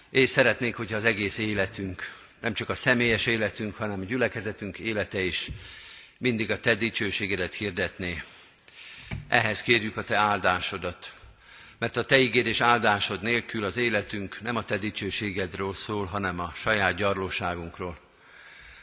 És 0.10 0.30
szeretnénk, 0.30 0.76
hogyha 0.76 0.96
az 0.96 1.06
egész 1.06 1.38
életünk, 1.38 2.12
nem 2.42 2.54
csak 2.54 2.70
a 2.70 2.76
személyes 2.76 3.26
életünk, 3.26 3.76
hanem 3.76 4.02
a 4.02 4.06
gyülekezetünk 4.06 4.80
élete 4.80 5.22
is 5.22 5.52
mindig 6.18 6.52
a 6.52 6.60
te 6.60 6.76
dicsőségedet 6.76 7.54
hirdetni. 7.54 8.24
Ehhez 9.28 9.62
kérjük 9.62 9.98
a 9.98 10.04
te 10.04 10.16
áldásodat. 10.16 11.14
Mert 11.78 11.98
a 11.98 12.06
Te 12.06 12.20
ígéd 12.20 12.46
és 12.46 12.62
áldásod 12.62 13.22
nélkül 13.22 13.64
az 13.64 13.78
életünk 13.78 14.42
nem 14.42 14.56
a 14.56 14.64
Te 14.64 14.78
dicsőségedről 14.78 15.74
szól, 15.74 16.06
hanem 16.06 16.40
a 16.40 16.52
saját 16.54 16.96
gyarlóságunkról. 16.96 17.98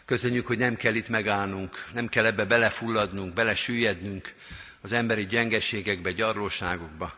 Köszönjük, 0.04 0.46
hogy 0.46 0.58
nem 0.58 0.76
kell 0.76 0.94
itt 0.94 1.08
megállnunk, 1.08 1.86
nem 1.92 2.08
kell 2.08 2.24
ebbe 2.24 2.44
belefulladnunk, 2.44 3.34
belesüllyednünk 3.34 4.34
az 4.80 4.92
emberi 4.92 5.26
gyengeségekbe, 5.26 6.12
gyarlóságokba, 6.12 7.14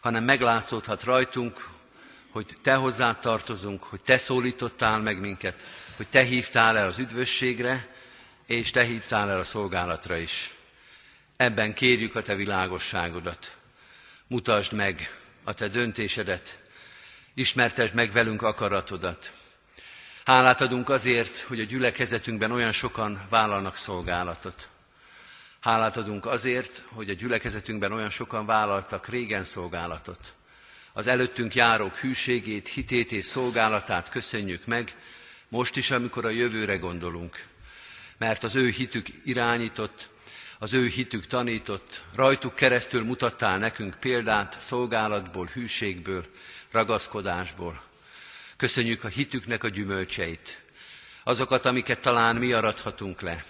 hanem 0.00 0.24
meglátszódhat 0.24 1.02
rajtunk, 1.02 1.68
hogy 2.30 2.56
Te 2.62 2.74
hozzád 2.74 3.18
tartozunk, 3.18 3.82
hogy 3.82 4.00
Te 4.02 4.16
szólítottál 4.16 4.98
meg 4.98 5.20
minket, 5.20 5.64
hogy 5.96 6.08
Te 6.08 6.22
hívtál 6.22 6.78
el 6.78 6.86
az 6.86 6.98
üdvösségre, 6.98 7.89
és 8.50 8.70
Te 8.70 8.84
hívtál 8.84 9.30
el 9.30 9.38
a 9.38 9.44
szolgálatra 9.44 10.16
is. 10.16 10.54
Ebben 11.36 11.74
kérjük 11.74 12.14
a 12.14 12.22
Te 12.22 12.34
világosságodat. 12.34 13.56
Mutasd 14.26 14.72
meg 14.72 15.18
a 15.44 15.54
Te 15.54 15.68
döntésedet, 15.68 16.58
ismertesd 17.34 17.94
meg 17.94 18.12
velünk 18.12 18.42
akaratodat. 18.42 19.32
Hálát 20.24 20.60
adunk 20.60 20.88
azért, 20.88 21.38
hogy 21.38 21.60
a 21.60 21.64
gyülekezetünkben 21.64 22.50
olyan 22.52 22.72
sokan 22.72 23.26
vállalnak 23.28 23.76
szolgálatot. 23.76 24.68
Hálát 25.60 25.96
adunk 25.96 26.26
azért, 26.26 26.84
hogy 26.88 27.10
a 27.10 27.14
gyülekezetünkben 27.14 27.92
olyan 27.92 28.10
sokan 28.10 28.46
vállaltak 28.46 29.08
régen 29.08 29.44
szolgálatot. 29.44 30.34
Az 30.92 31.06
előttünk 31.06 31.54
járók 31.54 31.96
hűségét, 31.96 32.68
hitét 32.68 33.12
és 33.12 33.24
szolgálatát 33.24 34.08
köszönjük 34.08 34.66
meg, 34.66 34.94
most 35.48 35.76
is, 35.76 35.90
amikor 35.90 36.24
a 36.24 36.28
jövőre 36.30 36.76
gondolunk. 36.76 37.48
Mert 38.20 38.44
az 38.44 38.54
ő 38.54 38.68
hitük 38.68 39.06
irányított, 39.24 40.08
az 40.58 40.72
ő 40.72 40.86
hitük 40.86 41.26
tanított, 41.26 42.04
rajtuk 42.14 42.54
keresztül 42.54 43.04
mutattál 43.04 43.58
nekünk 43.58 43.94
példát 43.94 44.60
szolgálatból, 44.60 45.46
hűségből, 45.52 46.26
ragaszkodásból. 46.70 47.82
Köszönjük 48.56 49.04
a 49.04 49.08
hitüknek 49.08 49.64
a 49.64 49.68
gyümölcseit, 49.68 50.60
azokat, 51.24 51.66
amiket 51.66 52.00
talán 52.00 52.36
mi 52.36 52.52
arathatunk 52.52 53.20
le. 53.20 53.44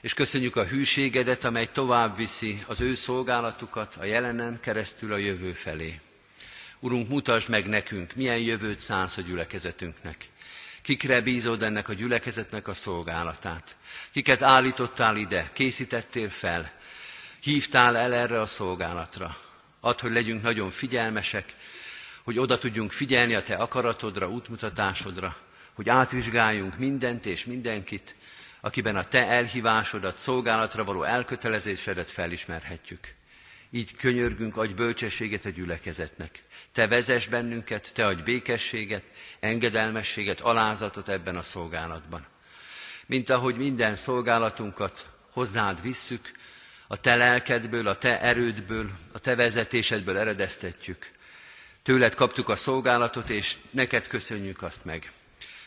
És 0.00 0.14
köszönjük 0.14 0.56
a 0.56 0.66
hűségedet, 0.66 1.44
amely 1.44 1.68
tovább 1.72 2.16
viszi 2.16 2.64
az 2.66 2.80
ő 2.80 2.94
szolgálatukat 2.94 3.96
a 3.96 4.04
jelenen 4.04 4.60
keresztül 4.60 5.12
a 5.12 5.16
jövő 5.16 5.52
felé. 5.52 6.00
Urunk, 6.80 7.08
mutasd 7.08 7.48
meg 7.48 7.66
nekünk, 7.68 8.14
milyen 8.14 8.38
jövőt 8.38 8.78
szánsz 8.78 9.16
a 9.16 9.22
gyülekezetünknek. 9.22 10.28
Kikre 10.84 11.20
bízod 11.20 11.62
ennek 11.62 11.88
a 11.88 11.92
gyülekezetnek 11.92 12.68
a 12.68 12.74
szolgálatát? 12.74 13.76
Kiket 14.10 14.42
állítottál 14.42 15.16
ide, 15.16 15.50
készítettél 15.52 16.28
fel, 16.28 16.72
hívtál 17.40 17.96
el 17.96 18.14
erre 18.14 18.40
a 18.40 18.46
szolgálatra? 18.46 19.36
Add, 19.80 20.00
hogy 20.00 20.12
legyünk 20.12 20.42
nagyon 20.42 20.70
figyelmesek, 20.70 21.54
hogy 22.22 22.38
oda 22.38 22.58
tudjunk 22.58 22.92
figyelni 22.92 23.34
a 23.34 23.42
Te 23.42 23.54
akaratodra, 23.54 24.30
útmutatásodra, 24.30 25.36
hogy 25.72 25.88
átvizsgáljunk 25.88 26.78
mindent 26.78 27.26
és 27.26 27.44
mindenkit, 27.44 28.14
akiben 28.60 28.96
a 28.96 29.04
Te 29.04 29.26
elhívásodat, 29.26 30.18
szolgálatra 30.18 30.84
való 30.84 31.02
elkötelezésedet 31.02 32.10
felismerhetjük. 32.10 33.14
Így 33.70 33.96
könyörgünk, 33.96 34.56
adj 34.56 34.72
bölcsességet 34.72 35.44
a 35.44 35.50
gyülekezetnek. 35.50 36.42
Te 36.74 36.86
vezess 36.86 37.26
bennünket, 37.26 37.90
Te 37.94 38.06
adj 38.06 38.22
békességet, 38.22 39.04
engedelmességet, 39.40 40.40
alázatot 40.40 41.08
ebben 41.08 41.36
a 41.36 41.42
szolgálatban. 41.42 42.26
Mint 43.06 43.30
ahogy 43.30 43.56
minden 43.56 43.96
szolgálatunkat 43.96 45.06
hozzád 45.30 45.82
visszük, 45.82 46.32
a 46.86 46.96
Te 46.96 47.16
lelkedből, 47.16 47.86
a 47.86 47.98
Te 47.98 48.20
erődből, 48.20 48.90
a 49.12 49.18
Te 49.18 49.34
vezetésedből 49.34 50.18
eredeztetjük. 50.18 51.10
Tőled 51.82 52.14
kaptuk 52.14 52.48
a 52.48 52.56
szolgálatot, 52.56 53.30
és 53.30 53.56
neked 53.70 54.06
köszönjük 54.06 54.62
azt 54.62 54.84
meg. 54.84 55.12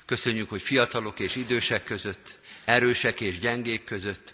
Köszönjük, 0.06 0.50
hogy 0.50 0.62
fiatalok 0.62 1.20
és 1.20 1.36
idősek 1.36 1.84
között, 1.84 2.39
erősek 2.65 3.22
és 3.22 3.39
gyengék 3.39 3.84
között, 3.84 4.34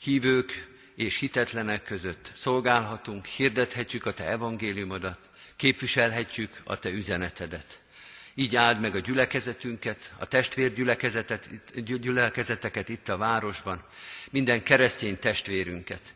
hívők 0.00 0.68
és 0.94 1.18
hitetlenek 1.18 1.82
között 1.82 2.30
szolgálhatunk, 2.34 3.26
hirdethetjük 3.26 4.06
a 4.06 4.12
Te 4.12 4.28
evangéliumodat, 4.28 5.27
képviselhetjük 5.58 6.60
a 6.64 6.78
Te 6.78 6.90
üzenetedet. 6.90 7.80
Így 8.34 8.56
áld 8.56 8.80
meg 8.80 8.94
a 8.94 8.98
gyülekezetünket, 8.98 10.12
a 10.18 10.26
testvérgyülekezeteket 10.26 12.88
itt 12.88 13.08
a 13.08 13.16
városban, 13.16 13.84
minden 14.30 14.62
keresztény 14.62 15.18
testvérünket. 15.18 16.14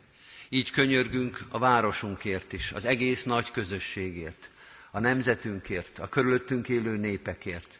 Így 0.49 0.71
könyörgünk 0.71 1.39
a 1.49 1.59
városunkért 1.59 2.53
is, 2.53 2.71
az 2.71 2.85
egész 2.85 3.23
nagy 3.23 3.51
közösségért, 3.51 4.49
a 4.91 4.99
nemzetünkért, 4.99 5.99
a 5.99 6.09
körülöttünk 6.09 6.69
élő 6.69 6.97
népekért. 6.97 7.79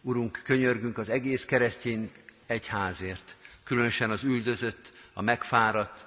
Urunk, 0.00 0.40
könyörgünk 0.44 0.98
az 0.98 1.08
egész 1.08 1.44
keresztény 1.44 2.10
egyházért, 2.46 3.36
különösen 3.64 4.10
az 4.10 4.22
üldözött, 4.22 4.92
a 5.12 5.22
megfáradt, 5.22 6.06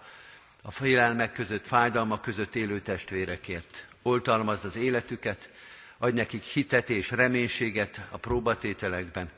a 0.61 0.71
félelmek 0.71 1.33
között, 1.33 1.67
fájdalmak 1.67 2.21
között 2.21 2.55
élő 2.55 2.79
testvérekért. 2.79 3.87
Oltalmazd 4.03 4.65
az 4.65 4.75
életüket, 4.75 5.51
adj 5.97 6.15
nekik 6.15 6.43
hitet 6.43 6.89
és 6.89 7.11
reménységet 7.11 8.01
a 8.09 8.17
próbatételekben, 8.17 9.29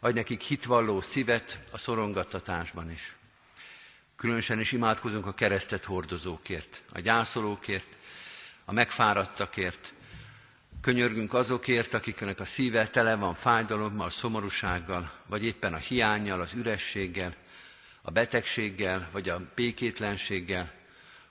adj 0.00 0.14
nekik 0.14 0.40
hitvalló 0.40 1.00
szívet 1.00 1.58
a 1.70 1.78
szorongattatásban 1.78 2.90
is. 2.90 3.14
Különösen 4.16 4.60
is 4.60 4.72
imádkozunk 4.72 5.26
a 5.26 5.34
keresztet 5.34 5.84
hordozókért, 5.84 6.82
a 6.92 7.00
gyászolókért, 7.00 7.96
a 8.64 8.72
megfáradtakért, 8.72 9.92
Könyörgünk 10.84 11.34
azokért, 11.34 11.94
akiknek 11.94 12.40
a 12.40 12.44
szíve 12.44 12.88
tele 12.88 13.14
van 13.14 13.34
fájdalommal, 13.34 14.10
szomorúsággal, 14.10 15.12
vagy 15.26 15.44
éppen 15.44 15.74
a 15.74 15.76
hiányjal, 15.76 16.40
az 16.40 16.52
ürességgel, 16.52 17.34
a 18.02 18.10
betegséggel, 18.10 19.08
vagy 19.12 19.28
a 19.28 19.40
békétlenséggel. 19.54 20.72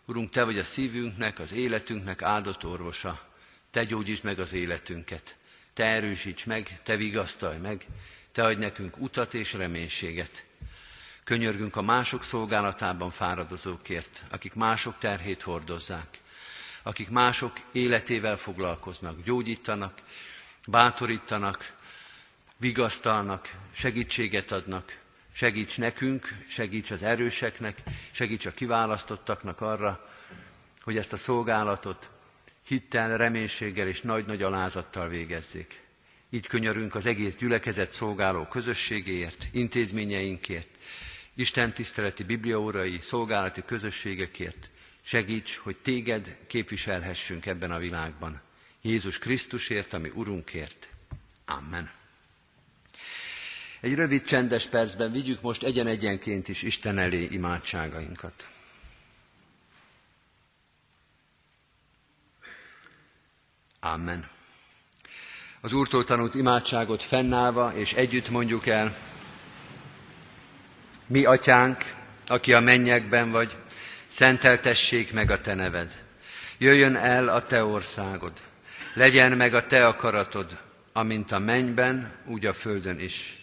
Urunk, 0.06 0.30
Te 0.30 0.44
vagy 0.44 0.58
a 0.58 0.64
szívünknek, 0.64 1.40
az 1.40 1.54
életünknek 1.54 2.22
áldott 2.22 2.66
orvosa. 2.66 3.30
Te 3.72 3.84
gyógyítsd 3.84 4.24
meg 4.24 4.40
az 4.40 4.54
életünket. 4.54 5.36
Te 5.74 5.86
erősíts 5.86 6.46
meg, 6.46 6.82
Te 6.84 6.96
vigasztalj 6.96 7.58
meg, 7.58 7.86
Te 8.32 8.44
adj 8.44 8.60
nekünk 8.60 8.98
utat 8.98 9.34
és 9.34 9.54
reménységet. 9.54 10.46
Könyörgünk 11.24 11.76
a 11.76 11.82
mások 11.82 12.24
szolgálatában 12.24 13.12
fáradozókért, 13.12 14.24
akik 14.30 14.54
mások 14.54 14.98
terhét 14.98 15.42
hordozzák 15.42 16.22
akik 16.84 17.10
mások 17.10 17.54
életével 17.72 18.38
foglalkoznak, 18.38 19.24
gyógyítanak, 19.24 20.02
bátorítanak, 20.68 21.74
vigasztalnak, 22.58 23.54
segítséget 23.72 24.52
adnak. 24.52 24.98
Segíts 25.34 25.78
nekünk, 25.78 26.28
segíts 26.48 26.92
az 26.92 27.04
erőseknek, 27.04 27.82
segíts 28.12 28.46
a 28.46 28.52
kiválasztottaknak 28.52 29.62
arra, 29.62 30.10
hogy 30.82 30.98
ezt 30.98 31.14
a 31.14 31.18
szolgálatot 31.18 32.10
hittel, 32.66 33.18
reménységgel 33.18 33.88
és 33.88 34.02
nagy-nagy 34.02 34.42
alázattal 34.42 35.08
végezzék. 35.08 35.82
Így 36.30 36.48
könyörünk 36.48 36.96
az 36.96 37.06
egész 37.06 37.36
gyülekezet 37.36 37.90
szolgáló 37.90 38.46
közösségéért, 38.46 39.48
intézményeinkért, 39.52 40.78
Isten 41.36 41.74
tiszteleti 41.74 42.24
bibliaórai, 42.24 43.00
szolgálati 43.00 43.64
közösségekért, 43.66 44.70
Segíts, 45.06 45.58
hogy 45.58 45.78
téged 45.78 46.38
képviselhessünk 46.48 47.46
ebben 47.46 47.72
a 47.72 47.78
világban. 47.78 48.42
Jézus 48.82 49.18
Krisztusért, 49.18 49.94
ami 49.94 50.12
Urunkért. 50.14 50.88
Amen. 51.46 51.92
Egy 53.84 53.96
rövid 53.96 54.24
csendes 54.24 54.68
percben 54.68 55.12
vigyük 55.12 55.42
most 55.42 55.64
egyen-egyenként 55.64 56.48
is 56.48 56.62
Isten 56.62 56.98
elé 56.98 57.28
imádságainkat. 57.32 58.48
Amen. 63.80 64.28
Az 65.62 65.74
Úrtól 65.74 66.04
tanult 66.04 66.36
imádságot 66.36 67.04
fennállva 67.04 67.74
és 67.76 67.94
együtt 67.94 68.30
mondjuk 68.30 68.68
el, 68.68 68.96
mi 71.06 71.26
atyánk, 71.26 71.94
aki 72.28 72.54
a 72.54 72.60
mennyekben 72.60 73.32
vagy, 73.32 73.56
szenteltessék 74.08 75.14
meg 75.14 75.32
a 75.32 75.42
te 75.42 75.54
neved. 75.54 76.04
Jöjjön 76.58 76.96
el 76.96 77.28
a 77.28 77.46
te 77.46 77.64
országod. 77.64 78.34
Legyen 78.94 79.32
meg 79.32 79.54
a 79.54 79.68
te 79.68 79.88
akaratod, 79.88 80.58
amint 80.94 81.32
a 81.32 81.40
mennyben, 81.40 82.16
úgy 82.26 82.46
a 82.46 82.54
földön 82.54 83.00
is. 83.00 83.43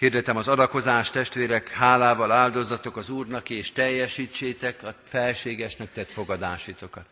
Hirdetem 0.00 0.36
az 0.36 0.48
adakozás, 0.48 1.10
testvérek, 1.10 1.68
hálával 1.68 2.30
áldozatok 2.32 2.96
az 2.96 3.10
Úrnak, 3.10 3.50
és 3.50 3.72
teljesítsétek 3.72 4.82
a 4.82 4.94
felségesnek 5.04 5.92
tett 5.92 6.10
fogadásitokat. 6.10 7.06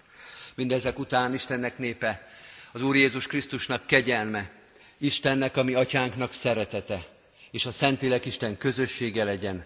Mindezek 0.54 0.98
után 0.98 1.34
Istennek 1.34 1.78
népe, 1.78 2.28
az 2.72 2.82
Úr 2.82 2.96
Jézus 2.96 3.26
Krisztusnak 3.26 3.86
kegyelme, 3.86 4.50
Istennek, 4.98 5.56
ami 5.56 5.74
atyánknak 5.74 6.32
szeretete, 6.32 7.06
és 7.50 7.66
a 7.66 7.72
Szentlélek 7.72 8.26
Isten 8.26 8.58
közössége 8.58 9.24
legyen, 9.24 9.64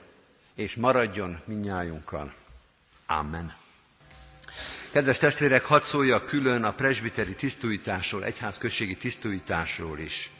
és 0.55 0.75
maradjon 0.75 1.41
minnyájunkkal. 1.45 2.35
Amen. 3.07 3.55
Kedves 4.93 5.19
testvérek, 5.19 5.65
hadd 5.65 5.83
szóljak 5.83 6.27
külön 6.27 6.65
a 6.65 6.73
presbiteri 6.73 7.35
tisztújításról, 7.35 8.25
egyházközségi 8.25 8.97
tisztújításról 8.97 9.99
is. 9.99 10.31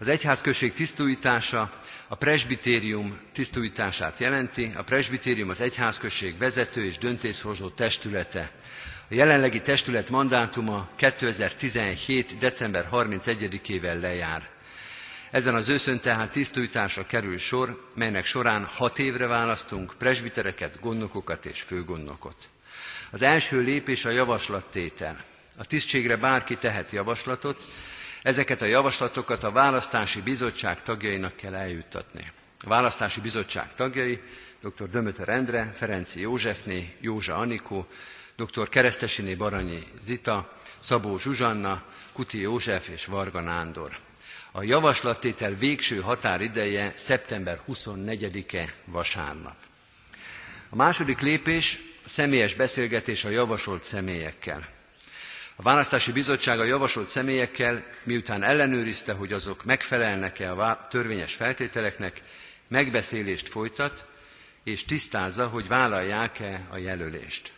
Az 0.00 0.08
egyházközség 0.08 0.72
tisztújítása 0.72 1.70
a 2.08 2.14
presbitérium 2.14 3.18
tisztújítását 3.32 4.18
jelenti. 4.18 4.72
A 4.76 4.82
presbitérium 4.82 5.48
az 5.48 5.60
egyházközség 5.60 6.38
vezető 6.38 6.84
és 6.84 6.98
döntéshozó 6.98 7.68
testülete. 7.68 8.50
A 9.10 9.14
jelenlegi 9.14 9.60
testület 9.60 10.10
mandátuma 10.10 10.88
2017. 10.96 12.38
december 12.38 12.88
31-ével 12.92 14.00
lejár. 14.00 14.48
Ezen 15.30 15.54
az 15.54 15.68
őszön 15.68 16.00
tehát 16.00 16.30
tisztújításra 16.30 17.06
kerül 17.06 17.38
sor, 17.38 17.88
melynek 17.94 18.24
során 18.24 18.64
hat 18.64 18.98
évre 18.98 19.26
választunk 19.26 19.94
presbitereket, 19.98 20.80
gondnokokat 20.80 21.46
és 21.46 21.60
főgondnokot. 21.60 22.36
Az 23.10 23.22
első 23.22 23.60
lépés 23.60 24.04
a 24.04 24.10
javaslattétel. 24.10 25.24
A 25.56 25.66
tisztségre 25.66 26.16
bárki 26.16 26.56
tehet 26.56 26.90
javaslatot, 26.90 27.64
ezeket 28.22 28.62
a 28.62 28.66
javaslatokat 28.66 29.44
a 29.44 29.50
választási 29.52 30.20
bizottság 30.20 30.82
tagjainak 30.82 31.36
kell 31.36 31.54
eljuttatni. 31.54 32.32
A 32.64 32.68
választási 32.68 33.20
bizottság 33.20 33.74
tagjai 33.74 34.20
dr. 34.62 34.88
Dömöter 34.90 35.28
Endre, 35.28 35.72
Ferenci 35.76 36.20
Józsefné, 36.20 36.94
Józsa 37.00 37.34
Anikó, 37.36 37.86
dr. 38.36 38.68
Keresztesiné 38.68 39.34
Baranyi 39.34 39.82
Zita, 40.00 40.56
Szabó 40.80 41.18
Zsuzsanna, 41.18 41.82
Kuti 42.12 42.40
József 42.40 42.88
és 42.88 43.04
Varga 43.04 43.40
Nándor. 43.40 43.98
A 44.52 44.62
javaslattétel 44.62 45.54
végső 45.54 46.00
határideje 46.00 46.92
szeptember 46.96 47.60
24-e 47.68 48.74
vasárnap. 48.84 49.56
A 50.68 50.76
második 50.76 51.20
lépés 51.20 51.80
személyes 52.06 52.54
beszélgetés 52.54 53.24
a 53.24 53.28
javasolt 53.28 53.84
személyekkel. 53.84 54.68
A 55.60 55.62
választási 55.62 56.12
bizottság 56.12 56.60
a 56.60 56.64
javasolt 56.64 57.08
személyekkel, 57.08 57.84
miután 58.02 58.42
ellenőrizte, 58.42 59.12
hogy 59.12 59.32
azok 59.32 59.64
megfelelnek-e 59.64 60.52
a 60.52 60.86
törvényes 60.90 61.34
feltételeknek, 61.34 62.22
megbeszélést 62.68 63.48
folytat, 63.48 64.06
és 64.64 64.84
tisztázza, 64.84 65.46
hogy 65.46 65.68
vállalják-e 65.68 66.66
a 66.70 66.76
jelölést. 66.76 67.52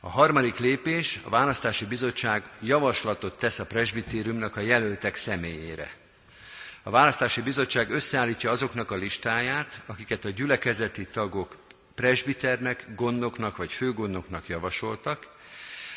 A 0.00 0.08
harmadik 0.08 0.58
lépés, 0.58 1.20
a 1.24 1.28
választási 1.30 1.84
bizottság 1.84 2.44
javaslatot 2.60 3.36
tesz 3.36 3.58
a 3.58 3.66
presbitériumnak 3.66 4.56
a 4.56 4.60
jelöltek 4.60 5.16
személyére. 5.16 5.90
A 6.82 6.90
választási 6.90 7.40
bizottság 7.40 7.90
összeállítja 7.90 8.50
azoknak 8.50 8.90
a 8.90 8.96
listáját, 8.96 9.80
akiket 9.86 10.24
a 10.24 10.30
gyülekezeti 10.30 11.06
tagok 11.06 11.56
presbiternek, 11.94 12.86
gondnoknak 12.96 13.56
vagy 13.56 13.72
főgondnoknak 13.72 14.48
javasoltak, 14.48 15.40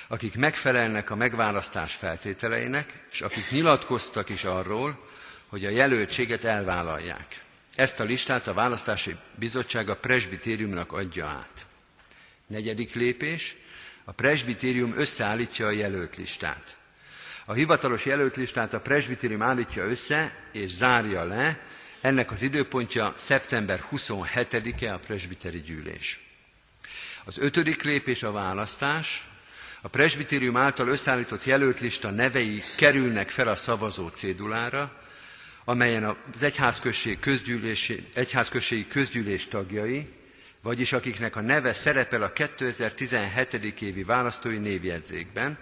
akik 0.07 0.35
megfelelnek 0.35 1.09
a 1.09 1.15
megválasztás 1.15 1.93
feltételeinek, 1.93 3.03
és 3.11 3.21
akik 3.21 3.49
nyilatkoztak 3.51 4.29
is 4.29 4.43
arról, 4.43 5.07
hogy 5.47 5.65
a 5.65 5.69
jelöltséget 5.69 6.43
elvállalják. 6.43 7.41
Ezt 7.75 7.99
a 7.99 8.03
listát 8.03 8.47
a 8.47 8.53
választási 8.53 9.15
bizottság 9.35 9.89
a 9.89 9.95
presbitériumnak 9.95 10.91
adja 10.91 11.25
át. 11.25 11.65
Negyedik 12.47 12.93
lépés, 12.93 13.55
a 14.03 14.11
presbitérium 14.11 14.93
összeállítja 14.97 15.67
a 15.67 15.71
jelölt 15.71 16.15
listát. 16.15 16.77
A 17.45 17.53
hivatalos 17.53 18.05
jelölt 18.05 18.35
listát 18.35 18.73
a 18.73 18.79
presbitérium 18.81 19.41
állítja 19.41 19.83
össze 19.85 20.35
és 20.51 20.69
zárja 20.71 21.23
le, 21.23 21.59
ennek 22.01 22.31
az 22.31 22.41
időpontja 22.41 23.13
szeptember 23.17 23.83
27-e 23.91 24.93
a 24.93 24.99
presbiteri 24.99 25.61
gyűlés. 25.61 26.19
Az 27.23 27.37
ötödik 27.37 27.83
lépés 27.83 28.23
a 28.23 28.31
választás. 28.31 29.27
A 29.85 29.87
presbitérium 29.87 30.57
által 30.57 30.87
összeállított 30.87 31.43
jelöltlista 31.43 32.11
nevei 32.11 32.63
kerülnek 32.77 33.29
fel 33.29 33.47
a 33.47 33.55
szavazó 33.55 34.07
cédulára, 34.07 34.91
amelyen 35.65 36.03
az 36.03 36.43
egyházközség 36.43 37.19
egyházközségi 38.13 38.87
közgyűlés 38.87 39.47
tagjai, 39.47 40.13
vagyis 40.61 40.93
akiknek 40.93 41.35
a 41.35 41.41
neve 41.41 41.73
szerepel 41.73 42.21
a 42.21 42.33
2017. 42.33 43.53
évi 43.81 44.03
választói 44.03 44.57
névjegyzékben, 44.57 45.57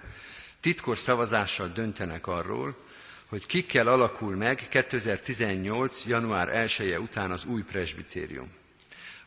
titkos 0.60 0.98
szavazással 0.98 1.68
döntenek 1.68 2.28
arról, 2.28 2.78
hogy 3.26 3.46
kikkel 3.46 3.88
alakul 3.88 4.36
meg 4.36 4.68
2018. 4.70 6.06
január 6.06 6.50
1 6.56 6.92
-e 6.92 7.00
után 7.00 7.32
az 7.32 7.46
új 7.46 7.62
presbitérium. 7.62 8.52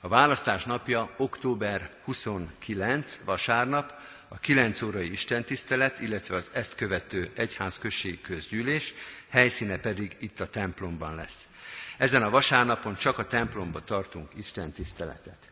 A 0.00 0.08
választás 0.08 0.64
napja 0.64 1.10
október 1.16 1.90
29, 2.04 3.20
vasárnap, 3.24 4.04
a 4.28 4.38
9 4.38 4.82
órai 4.82 5.10
istentisztelet, 5.10 6.00
illetve 6.00 6.36
az 6.36 6.50
ezt 6.52 6.74
követő 6.74 7.30
egyházközségi 7.34 8.20
közgyűlés, 8.20 8.94
helyszíne 9.28 9.78
pedig 9.78 10.16
itt 10.20 10.40
a 10.40 10.48
templomban 10.48 11.14
lesz. 11.14 11.46
Ezen 11.96 12.22
a 12.22 12.30
vasárnapon 12.30 12.94
csak 12.96 13.18
a 13.18 13.26
templomban 13.26 13.82
tartunk 13.84 14.30
istentiszteletet. 14.36 15.50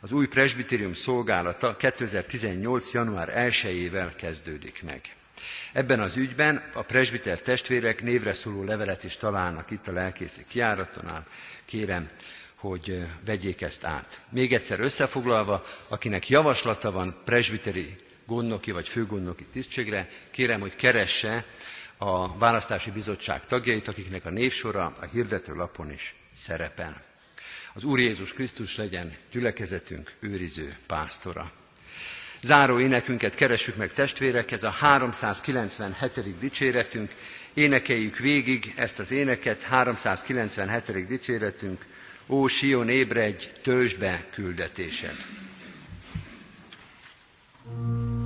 Az 0.00 0.12
új 0.12 0.26
presbitérium 0.26 0.92
szolgálata 0.92 1.76
2018. 1.76 2.92
január 2.92 3.32
1-ével 3.36 4.12
kezdődik 4.16 4.82
meg. 4.82 5.00
Ebben 5.72 6.00
az 6.00 6.16
ügyben 6.16 6.70
a 6.72 6.82
presbiter 6.82 7.38
testvérek 7.38 8.02
névre 8.02 8.32
szóló 8.32 8.64
levelet 8.64 9.04
is 9.04 9.16
találnak 9.16 9.70
itt 9.70 9.88
a 9.88 9.92
lelkészi 9.92 10.44
kiáratonál. 10.48 11.26
Kérem, 11.64 12.08
hogy 12.58 13.06
vegyék 13.24 13.60
ezt 13.62 13.84
át. 13.84 14.20
Még 14.28 14.52
egyszer 14.52 14.80
összefoglalva, 14.80 15.64
akinek 15.88 16.28
javaslata 16.28 16.90
van 16.90 17.20
presbiteri 17.24 17.96
gondnoki 18.26 18.70
vagy 18.70 18.88
főgondnoki 18.88 19.44
tisztségre, 19.44 20.08
kérem, 20.30 20.60
hogy 20.60 20.76
keresse 20.76 21.44
a 21.96 22.38
választási 22.38 22.90
bizottság 22.90 23.46
tagjait, 23.46 23.88
akiknek 23.88 24.24
a 24.24 24.30
névsora 24.30 24.92
a 25.00 25.04
hirdető 25.04 25.54
lapon 25.54 25.92
is 25.92 26.14
szerepel. 26.36 27.02
Az 27.74 27.84
Úr 27.84 27.98
Jézus 27.98 28.32
Krisztus 28.32 28.76
legyen 28.76 29.16
gyülekezetünk 29.30 30.12
őriző 30.20 30.76
pásztora. 30.86 31.52
Záró 32.42 32.80
énekünket 32.80 33.34
keressük 33.34 33.76
meg 33.76 33.92
testvérek, 33.92 34.50
ez 34.50 34.62
a 34.62 34.70
397. 34.70 36.38
dicséretünk. 36.38 37.14
Énekeljük 37.54 38.16
végig 38.18 38.72
ezt 38.76 38.98
az 38.98 39.10
éneket, 39.10 39.62
397. 39.62 41.06
dicséretünk. 41.06 41.86
Ó, 42.28 42.46
Sion, 42.48 42.88
ébredj, 42.88 43.52
töltsd 43.62 43.98
be 43.98 44.26
küldetésed! 44.30 45.16
thank 47.64 48.12
you 48.12 48.17